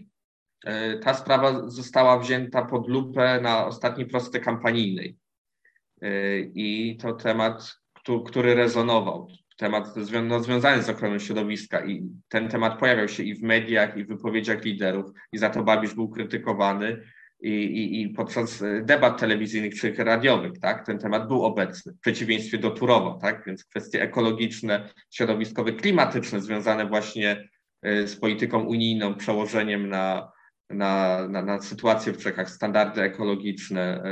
e, 0.65 0.99
ta 0.99 1.13
sprawa 1.13 1.69
została 1.69 2.19
wzięta 2.19 2.65
pod 2.65 2.87
lupę 2.87 3.41
na 3.41 3.65
ostatniej 3.65 4.07
prostej 4.07 4.41
kampanijnej. 4.41 5.17
E, 6.01 6.39
I 6.39 6.97
to 6.97 7.13
temat, 7.13 7.77
który 8.25 8.55
rezonował 8.55 9.27
temat 9.57 9.95
no, 10.23 10.39
związany 10.43 10.83
z 10.83 10.89
ochroną 10.89 11.19
środowiska 11.19 11.85
i 11.85 12.09
ten 12.29 12.49
temat 12.49 12.79
pojawiał 12.79 13.07
się 13.07 13.23
i 13.23 13.35
w 13.35 13.43
mediach, 13.43 13.97
i 13.97 14.03
w 14.03 14.07
wypowiedziach 14.07 14.63
liderów 14.63 15.11
i 15.33 15.37
za 15.37 15.49
to 15.49 15.63
Babisz 15.63 15.93
był 15.93 16.09
krytykowany 16.09 17.03
i, 17.43 17.49
i, 17.49 18.01
i 18.01 18.09
podczas 18.09 18.63
debat 18.81 19.19
telewizyjnych 19.19 19.75
czy 19.75 19.93
radiowych, 19.97 20.59
tak, 20.59 20.85
ten 20.85 20.99
temat 20.99 21.27
był 21.27 21.43
obecny, 21.43 21.93
w 21.93 21.99
przeciwieństwie 21.99 22.57
do 22.57 22.71
Turowa, 22.71 23.19
tak, 23.21 23.43
więc 23.45 23.65
kwestie 23.65 24.01
ekologiczne, 24.01 24.89
środowiskowe, 25.11 25.73
klimatyczne 25.73 26.41
związane 26.41 26.85
właśnie 26.85 27.49
y, 27.85 28.07
z 28.07 28.15
polityką 28.15 28.63
unijną, 28.63 29.15
przełożeniem 29.15 29.89
na, 29.89 30.31
na, 30.69 31.27
na, 31.27 31.41
na 31.41 31.61
sytuację 31.61 32.13
w 32.13 32.17
Czechach, 32.17 32.49
standardy 32.49 33.01
ekologiczne, 33.01 34.03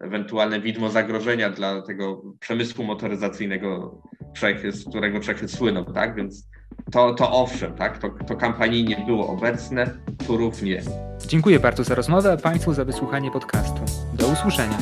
y, 0.00 0.04
ewentualne 0.04 0.60
widmo 0.60 0.90
zagrożenia 0.90 1.50
dla 1.50 1.82
tego 1.82 2.22
przemysłu 2.40 2.84
motoryzacyjnego 2.84 4.02
Czechy, 4.34 4.72
z 4.72 4.88
którego 4.88 5.20
Czechy 5.20 5.48
słyną, 5.48 5.84
tak? 5.84 6.14
Więc 6.14 6.48
to, 6.92 7.14
to 7.14 7.30
owszem, 7.32 7.74
tak? 7.74 7.98
To, 7.98 8.10
to 8.26 8.36
kampanijnie 8.36 9.04
było 9.06 9.28
obecne, 9.28 9.90
Turów 10.26 10.62
nie. 10.62 10.82
Dziękuję 11.26 11.60
bardzo 11.60 11.84
za 11.84 11.94
rozmowę, 11.94 12.32
a 12.32 12.36
Państwu 12.36 12.72
za 12.74 12.84
wysłuchanie 12.84 13.30
podcastu. 13.30 13.80
Do 14.14 14.26
usłyszenia. 14.26 14.78